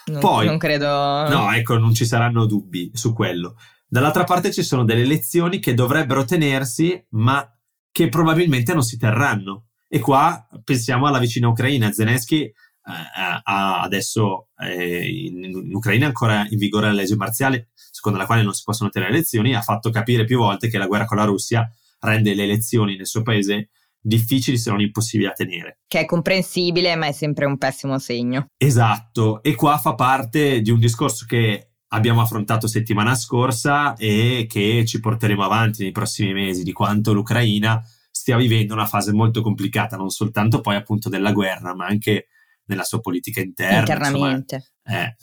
Non, 0.07 0.19
Poi, 0.19 0.45
non 0.47 0.57
credo... 0.57 0.87
No, 0.87 1.51
ecco, 1.53 1.77
non 1.77 1.93
ci 1.93 2.05
saranno 2.05 2.45
dubbi 2.45 2.91
su 2.93 3.13
quello. 3.13 3.55
Dall'altra 3.87 4.23
parte 4.23 4.51
ci 4.51 4.63
sono 4.63 4.83
delle 4.83 5.01
elezioni 5.01 5.59
che 5.59 5.73
dovrebbero 5.73 6.25
tenersi, 6.25 7.05
ma 7.11 7.47
che 7.91 8.09
probabilmente 8.09 8.73
non 8.73 8.83
si 8.83 8.97
terranno. 8.97 9.67
E 9.87 9.99
qua 9.99 10.47
pensiamo 10.63 11.07
alla 11.07 11.19
vicina 11.19 11.47
Ucraina. 11.47 11.91
Zelensky 11.91 12.51
ha 12.81 13.81
adesso 13.81 14.47
eh, 14.57 15.07
in, 15.07 15.43
in, 15.43 15.75
Ucraina 15.75 16.05
è 16.05 16.07
ancora 16.07 16.45
in 16.49 16.57
vigore 16.57 16.87
la 16.87 16.93
legge 16.93 17.15
marziale, 17.15 17.69
secondo 17.73 18.17
la 18.17 18.25
quale 18.25 18.41
non 18.41 18.53
si 18.53 18.63
possono 18.63 18.89
tenere 18.89 19.11
elezioni. 19.11 19.55
Ha 19.55 19.61
fatto 19.61 19.89
capire 19.89 20.25
più 20.25 20.37
volte 20.37 20.69
che 20.69 20.77
la 20.77 20.87
guerra 20.87 21.05
con 21.05 21.17
la 21.17 21.25
Russia 21.25 21.69
rende 21.99 22.33
le 22.33 22.43
elezioni 22.43 22.95
nel 22.95 23.07
suo 23.07 23.21
paese 23.21 23.69
difficili 24.01 24.57
se 24.57 24.69
non 24.69 24.81
impossibili 24.81 25.27
da 25.29 25.35
tenere. 25.35 25.79
Che 25.87 25.99
è 25.99 26.05
comprensibile, 26.05 26.95
ma 26.95 27.07
è 27.07 27.11
sempre 27.11 27.45
un 27.45 27.57
pessimo 27.57 27.99
segno. 27.99 28.47
Esatto, 28.57 29.43
e 29.43 29.55
qua 29.55 29.77
fa 29.77 29.95
parte 29.95 30.61
di 30.61 30.71
un 30.71 30.79
discorso 30.79 31.25
che 31.27 31.71
abbiamo 31.89 32.21
affrontato 32.21 32.67
settimana 32.67 33.15
scorsa 33.15 33.95
e 33.95 34.45
che 34.47 34.85
ci 34.85 34.99
porteremo 34.99 35.43
avanti 35.43 35.83
nei 35.83 35.91
prossimi 35.91 36.33
mesi, 36.33 36.63
di 36.63 36.71
quanto 36.71 37.13
l'Ucraina 37.13 37.83
stia 38.11 38.37
vivendo 38.37 38.73
una 38.73 38.85
fase 38.85 39.11
molto 39.11 39.41
complicata, 39.41 39.97
non 39.97 40.09
soltanto 40.09 40.61
poi 40.61 40.75
appunto 40.75 41.09
della 41.09 41.31
guerra, 41.31 41.75
ma 41.75 41.85
anche 41.85 42.27
nella 42.69 42.83
sua 42.83 42.99
politica 42.99 43.41
interna. 43.41 43.79
Internamente. 43.79 44.71
Insomma, 44.83 45.03
eh. 45.03 45.15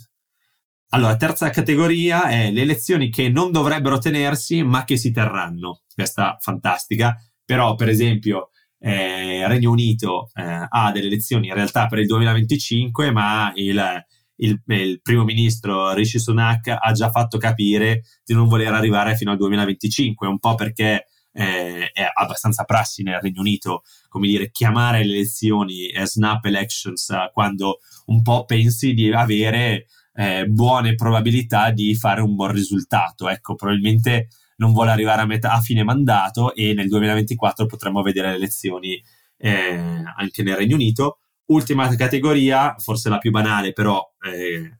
Allora, 0.91 1.17
terza 1.17 1.51
categoria 1.51 2.29
è 2.29 2.51
le 2.51 2.63
elezioni 2.63 3.11
che 3.11 3.29
non 3.29 3.51
dovrebbero 3.51 3.99
tenersi, 3.99 4.63
ma 4.63 4.85
che 4.85 4.97
si 4.97 5.11
terranno. 5.11 5.83
Questa 5.93 6.37
fantastica. 6.41 7.17
Però, 7.45 7.75
per 7.75 7.89
esempio, 7.89 8.51
eh, 8.79 9.47
Regno 9.49 9.71
Unito 9.71 10.31
eh, 10.35 10.67
ha 10.69 10.93
delle 10.93 11.07
elezioni 11.07 11.49
in 11.49 11.55
realtà 11.55 11.87
per 11.87 11.99
il 11.99 12.07
2025, 12.07 13.11
ma 13.11 13.53
il, 13.55 14.05
il, 14.37 14.63
il, 14.67 15.01
primo 15.03 15.25
ministro 15.25 15.93
Rishi 15.93 16.19
Sunak 16.19 16.69
ha 16.69 16.93
già 16.93 17.11
fatto 17.11 17.39
capire 17.39 18.03
di 18.25 18.35
non 18.35 18.49
voler 18.49 18.73
arrivare 18.73 19.17
fino 19.17 19.31
al 19.31 19.39
2025, 19.39 20.27
un 20.29 20.39
po' 20.39 20.55
perché 20.55 21.07
eh, 21.37 21.90
è 21.92 22.11
abbastanza 22.14 22.64
prassi 22.64 23.03
nel 23.03 23.20
Regno 23.20 23.40
Unito, 23.40 23.83
come 24.09 24.27
dire, 24.27 24.51
chiamare 24.51 25.05
le 25.05 25.12
elezioni 25.12 25.88
eh, 25.88 26.07
snap 26.07 26.46
elections 26.46 27.12
quando 27.33 27.81
un 28.07 28.22
po' 28.22 28.46
pensi 28.46 28.94
di 28.94 29.12
avere 29.12 29.87
eh, 30.14 30.46
buone 30.46 30.94
probabilità 30.94 31.70
di 31.70 31.94
fare 31.94 32.22
un 32.22 32.35
buon 32.35 32.53
risultato. 32.53 33.29
Ecco, 33.29 33.55
probabilmente 33.55 34.29
non 34.57 34.72
vuole 34.72 34.90
arrivare 34.90 35.20
a, 35.20 35.27
metà, 35.27 35.53
a 35.53 35.61
fine 35.61 35.85
mandato 35.85 36.55
e 36.55 36.72
nel 36.72 36.88
2024 36.88 37.66
potremmo 37.66 38.01
vedere 38.01 38.31
le 38.31 38.37
elezioni 38.37 39.03
eh, 39.37 40.03
anche 40.16 40.42
nel 40.42 40.57
Regno 40.57 40.77
Unito. 40.77 41.18
Ultima 41.49 41.94
categoria, 41.96 42.75
forse 42.79 43.11
la 43.11 43.18
più 43.18 43.31
banale, 43.31 43.75
però 43.75 44.03
eh, 44.27 44.79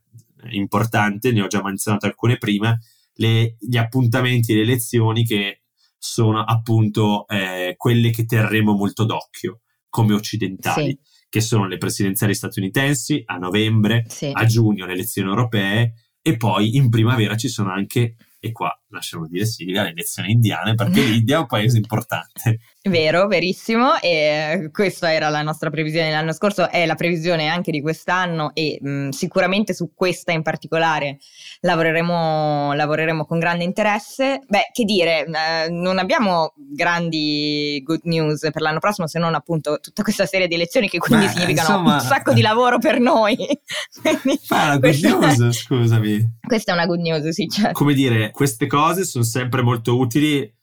importante, 0.55 1.31
ne 1.31 1.43
ho 1.43 1.47
già 1.47 1.61
menzionato 1.61 2.07
alcune 2.07 2.37
prima, 2.37 2.75
le, 3.13 3.57
gli 3.59 3.77
appuntamenti 3.77 4.55
le 4.55 4.61
elezioni 4.61 5.23
che 5.23 5.61
sono 5.97 6.43
appunto 6.43 7.27
eh, 7.27 7.75
quelle 7.77 8.11
che 8.11 8.25
terremo 8.25 8.73
molto 8.73 9.05
d'occhio 9.05 9.61
come 9.89 10.13
occidentali, 10.13 10.99
sì. 11.01 11.25
che 11.29 11.41
sono 11.41 11.67
le 11.67 11.77
presidenziali 11.77 12.35
statunitensi 12.35 13.23
a 13.25 13.37
novembre, 13.37 14.05
sì. 14.07 14.29
a 14.31 14.45
giugno 14.45 14.85
le 14.85 14.93
elezioni 14.93 15.29
europee 15.29 15.93
e 16.21 16.37
poi 16.37 16.75
in 16.75 16.89
primavera 16.89 17.37
ci 17.37 17.47
sono 17.47 17.71
anche 17.71 18.15
e 18.39 18.51
qua 18.51 18.71
lasciamo 18.89 19.27
dire 19.27 19.45
Silvia 19.45 19.83
le 19.83 19.89
elezioni 19.89 20.31
indiane 20.31 20.75
perché 20.75 21.01
l'India 21.03 21.37
è 21.37 21.39
un 21.39 21.45
paese 21.45 21.77
importante. 21.77 22.59
Vero, 22.83 23.27
verissimo 23.27 23.99
e 23.99 24.69
questa 24.71 25.13
era 25.13 25.27
la 25.29 25.41
nostra 25.41 25.69
previsione 25.69 26.09
l'anno 26.11 26.31
scorso, 26.31 26.69
è 26.69 26.85
la 26.85 26.95
previsione 26.95 27.47
anche 27.47 27.71
di 27.71 27.81
quest'anno 27.81 28.51
e 28.53 28.77
mh, 28.81 29.09
sicuramente 29.09 29.73
su 29.73 29.91
questa 29.93 30.31
in 30.31 30.41
particolare 30.41 31.17
lavoreremo, 31.61 32.73
lavoreremo, 32.73 33.25
con 33.25 33.39
grande 33.39 33.65
interesse. 33.65 34.41
Beh, 34.47 34.69
che 34.71 34.85
dire, 34.85 35.25
eh, 35.25 35.69
non 35.69 35.99
abbiamo 35.99 36.53
grandi 36.55 37.81
good 37.83 38.01
news 38.03 38.39
per 38.51 38.61
l'anno 38.61 38.79
prossimo 38.79 39.07
se 39.07 39.19
non 39.19 39.35
appunto 39.35 39.79
tutta 39.81 40.03
questa 40.03 40.25
serie 40.25 40.47
di 40.47 40.55
elezioni 40.55 40.87
che 40.87 40.97
quindi 40.97 41.25
Beh, 41.25 41.31
significano 41.31 41.69
insomma... 41.69 41.93
un 41.95 42.01
sacco 42.01 42.33
di 42.33 42.41
lavoro 42.41 42.77
per 42.79 42.99
noi. 42.99 43.35
Ma 44.49 44.67
la 44.67 44.77
good 44.77 44.95
news, 44.95 45.49
scusami. 45.49 46.35
Questa 46.47 46.71
è 46.71 46.73
una 46.73 46.85
good 46.85 46.99
news, 46.99 47.27
sì, 47.29 47.47
certo. 47.47 47.73
Come 47.73 47.93
dire, 47.93 48.31
queste 48.31 48.67
cose 48.67 48.76
sono 49.03 49.23
sempre 49.23 49.61
molto 49.61 49.97
utili 49.97 50.53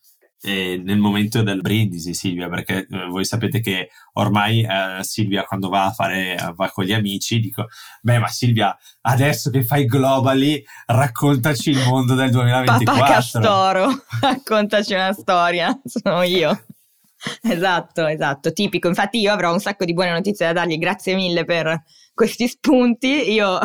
eh, 0.46 0.81
nel 0.85 0.98
momento 0.98 1.42
del 1.42 1.61
brindisi, 1.61 2.12
Silvia, 2.12 2.48
perché 2.50 2.87
eh, 2.90 3.07
voi 3.07 3.24
sapete 3.24 3.61
che 3.61 3.88
ormai 4.14 4.61
eh, 4.61 5.03
Silvia 5.03 5.44
quando 5.44 5.70
va 5.70 5.87
a 5.87 5.92
fare 5.92 6.37
va 6.55 6.70
con 6.70 6.85
gli 6.85 6.92
amici 6.92 7.40
dico, 7.40 7.66
beh 8.03 8.18
ma 8.18 8.29
Silvia 8.29 8.77
adesso 9.03 9.48
che 9.50 9.64
fai 9.64 9.87
globally 9.87 10.62
raccontaci 10.87 11.70
il 11.70 11.83
mondo 11.87 12.14
del 12.14 12.31
2024. 12.31 12.85
Papà 12.85 13.12
Castoro, 13.12 14.05
raccontaci 14.20 14.92
una 14.92 15.12
storia, 15.12 15.81
sono 15.83 16.22
io. 16.22 16.64
Esatto, 17.40 18.07
esatto, 18.07 18.53
tipico. 18.53 18.88
Infatti 18.88 19.18
io 19.20 19.33
avrò 19.33 19.50
un 19.50 19.61
sacco 19.61 19.87
di 19.87 19.94
buone 19.94 20.11
notizie 20.11 20.46
da 20.46 20.53
dargli, 20.53 20.77
grazie 20.77 21.14
mille 21.14 21.46
per 21.46 21.85
questi 22.12 22.46
spunti. 22.48 23.33
Io 23.33 23.59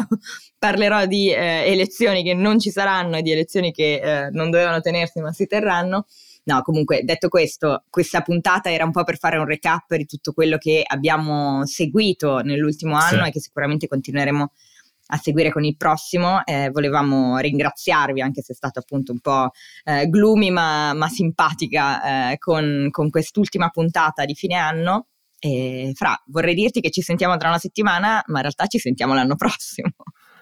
parlerò 0.60 1.06
di 1.06 1.32
eh, 1.32 1.64
elezioni 1.66 2.22
che 2.22 2.34
non 2.34 2.60
ci 2.60 2.70
saranno 2.70 3.16
e 3.16 3.22
di 3.22 3.32
elezioni 3.32 3.72
che 3.72 4.02
eh, 4.02 4.30
non 4.32 4.52
dovevano 4.52 4.82
tenersi 4.82 5.22
ma 5.22 5.32
si 5.32 5.48
terranno. 5.48 6.06
No, 6.44 6.62
comunque 6.62 7.04
detto 7.04 7.30
questo, 7.30 7.84
questa 7.90 8.22
puntata 8.22 8.72
era 8.72 8.84
un 8.84 8.92
po' 8.92 9.04
per 9.04 9.18
fare 9.18 9.38
un 9.38 9.46
recap 9.46 9.96
di 9.96 10.06
tutto 10.06 10.34
quello 10.34 10.58
che 10.58 10.84
abbiamo 10.86 11.66
seguito 11.66 12.40
nell'ultimo 12.40 12.96
anno 12.96 13.24
sì. 13.24 13.30
e 13.30 13.32
che 13.32 13.40
sicuramente 13.40 13.88
continueremo 13.88 14.52
a 15.12 15.18
seguire 15.18 15.52
con 15.52 15.64
il 15.64 15.78
prossimo. 15.78 16.44
Eh, 16.46 16.70
volevamo 16.72 17.38
ringraziarvi, 17.38 18.22
anche 18.22 18.42
se 18.42 18.54
è 18.54 18.56
stata 18.56 18.80
appunto 18.80 19.12
un 19.12 19.20
po' 19.20 19.52
eh, 19.84 20.08
gloomy 20.08 20.50
ma, 20.50 20.94
ma 20.94 21.08
simpatica 21.08 22.32
eh, 22.32 22.38
con, 22.38 22.88
con 22.90 23.10
quest'ultima 23.10 23.70
puntata 23.70 24.26
di 24.26 24.34
fine 24.34 24.56
anno. 24.56 25.08
E 25.40 25.92
Fra, 25.96 26.22
vorrei 26.28 26.54
dirti 26.54 26.82
che 26.82 26.90
ci 26.90 27.02
sentiamo 27.02 27.38
tra 27.38 27.48
una 27.48 27.60
settimana, 27.60 28.24
ma 28.28 28.38
in 28.38 28.42
realtà 28.42 28.66
ci 28.66 28.80
sentiamo 28.80 29.14
l'anno 29.14 29.36
prossimo. 29.36 29.92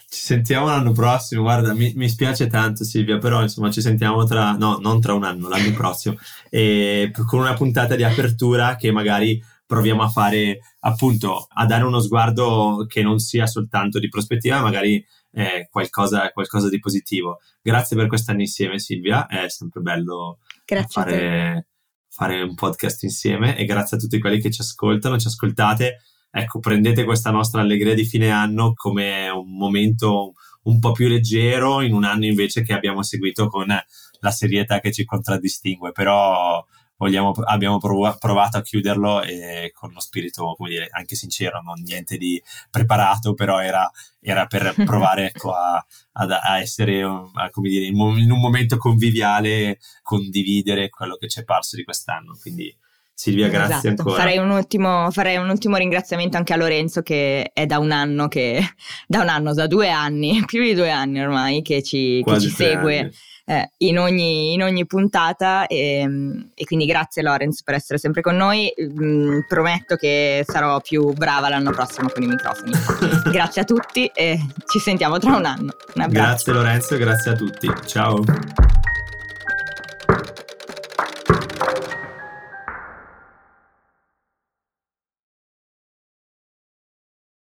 Ci 0.10 0.20
sentiamo 0.22 0.68
l'anno 0.68 0.94
prossimo, 0.94 1.42
guarda, 1.42 1.74
mi, 1.74 1.92
mi, 1.96 2.08
spiace 2.08 2.48
tanto 2.48 2.86
Silvia, 2.86 3.18
però 3.18 3.42
insomma 3.42 3.70
ci 3.70 3.82
sentiamo 3.82 4.24
tra, 4.24 4.54
no, 4.54 4.78
non 4.78 5.02
tra 5.02 5.14
un 5.14 5.26
anno, 5.26 5.50
l'anno 5.50 5.72
prossimo, 5.76 6.18
e 6.50 7.12
con 7.26 7.40
una 7.40 7.54
puntata 7.54 7.96
di 7.96 8.04
apertura 8.04 8.78
che 8.78 8.92
magari 8.92 9.44
proviamo 9.66 10.02
a 10.02 10.08
fare 10.08 10.60
appunto, 10.80 11.48
a 11.50 11.66
dare 11.66 11.84
uno 11.84 12.00
sguardo 12.00 12.86
che 12.88 13.04
non 13.04 13.20
sia 13.20 13.46
soltanto 13.48 14.00
di 14.00 14.08
prospettiva, 14.08 14.62
magari 14.62 15.06
eh, 15.34 15.68
qualcosa, 15.70 16.32
qualcosa, 16.32 16.70
di 16.70 16.80
positivo. 16.80 17.40
Grazie 17.62 17.98
per 17.98 18.08
quest'anno 18.08 18.40
insieme 18.40 18.80
Silvia, 18.80 19.28
è 19.28 19.50
sempre 19.50 19.82
bello 19.82 20.40
fare, 20.88 21.68
fare 22.08 22.42
un 22.42 22.56
podcast 22.56 23.04
insieme 23.04 23.58
e 23.58 23.66
grazie 23.66 23.98
a 23.98 24.00
tutti 24.00 24.20
quelli 24.20 24.40
che 24.40 24.52
ci 24.52 24.62
ascoltano, 24.62 25.20
ci 25.20 25.28
ascoltate 25.28 25.98
ecco, 26.38 26.60
prendete 26.60 27.04
questa 27.04 27.32
nostra 27.32 27.62
allegria 27.62 27.94
di 27.94 28.06
fine 28.06 28.30
anno 28.30 28.74
come 28.76 29.30
un 29.30 29.56
momento 29.56 30.34
un 30.64 30.80
po' 30.80 30.92
più 30.92 31.08
leggero 31.08 31.82
in 31.82 31.94
un 31.94 32.04
anno 32.04 32.26
invece 32.26 32.62
che 32.62 32.74
abbiamo 32.74 33.02
seguito 33.02 33.48
con 33.48 33.66
la 33.68 34.32
serietà 34.32 34.80
che 34.80 34.92
ci 34.92 35.06
contraddistingue, 35.06 35.92
però 35.92 36.64
vogliamo, 36.98 37.32
abbiamo 37.46 37.78
provato 37.80 38.58
a 38.58 38.62
chiuderlo 38.62 39.24
e 39.24 39.72
con 39.74 39.92
uno 39.92 40.00
spirito, 40.00 40.54
come 40.56 40.70
dire, 40.70 40.90
anche 40.92 41.16
sincero, 41.16 41.62
non 41.62 41.82
niente 41.82 42.18
di 42.18 42.42
preparato, 42.70 43.34
però 43.34 43.60
era, 43.60 43.90
era 44.20 44.46
per 44.46 44.74
provare 44.86 45.28
ecco, 45.28 45.54
a, 45.54 45.84
a, 46.14 46.60
essere, 46.60 47.02
a, 47.02 47.50
come 47.50 47.70
dire, 47.70 47.86
in 47.86 48.00
un 48.00 48.40
momento 48.40 48.78
conviviale, 48.78 49.80
condividere 50.04 50.90
quello 50.90 51.16
che 51.16 51.28
ci 51.28 51.40
è 51.40 51.44
parso 51.44 51.76
di 51.76 51.84
quest'anno. 51.84 52.38
Quindi 52.40 52.76
Silvia, 53.20 53.48
grazie 53.48 53.90
esatto. 53.90 54.04
ancora. 54.04 54.18
Farei 54.18 54.38
un, 54.38 54.52
ultimo, 54.52 55.10
farei 55.10 55.38
un, 55.38 55.50
ultimo, 55.50 55.76
ringraziamento 55.76 56.38
anche 56.38 56.54
a 56.54 56.56
Lorenzo 56.56 57.02
che 57.02 57.50
è 57.52 57.66
da 57.66 57.80
un 57.80 57.90
anno, 57.90 58.28
che, 58.28 58.62
da 59.08 59.22
un 59.22 59.28
anno, 59.28 59.56
da 59.56 59.66
due 59.66 59.90
anni, 59.90 60.40
più 60.46 60.62
di 60.62 60.76
due 60.76 60.92
anni 60.92 61.20
ormai, 61.20 61.64
che 61.64 61.82
ci, 61.82 62.22
che 62.24 62.40
ci 62.40 62.50
segue 62.52 63.12
eh, 63.46 63.72
in, 63.78 63.98
ogni, 63.98 64.54
in, 64.54 64.62
ogni, 64.62 64.86
puntata 64.86 65.66
e, 65.66 66.08
e, 66.54 66.64
quindi 66.66 66.86
grazie 66.86 67.24
Lorenzo 67.24 67.64
per 67.66 67.74
essere 67.74 67.98
sempre 67.98 68.22
con 68.22 68.36
noi. 68.36 68.72
Mm, 68.80 69.40
prometto 69.48 69.96
che 69.96 70.46
sarò 70.48 70.80
più 70.80 71.12
brava 71.14 71.50
l'anno 71.50 71.72
prossimo 71.72 72.10
con 72.10 72.22
i 72.22 72.28
microfoni. 72.28 72.72
grazie 73.34 73.62
a 73.62 73.66
tutti 73.66 74.06
e 74.14 74.40
ci 74.68 74.78
sentiamo 74.78 75.18
tra 75.18 75.36
un 75.36 75.46
anno. 75.46 75.74
Un 75.96 76.06
grazie 76.10 76.54
Lorenzo 76.54 76.96
grazie 76.98 77.32
a 77.32 77.36
tutti. 77.36 77.68
Ciao. 77.88 78.22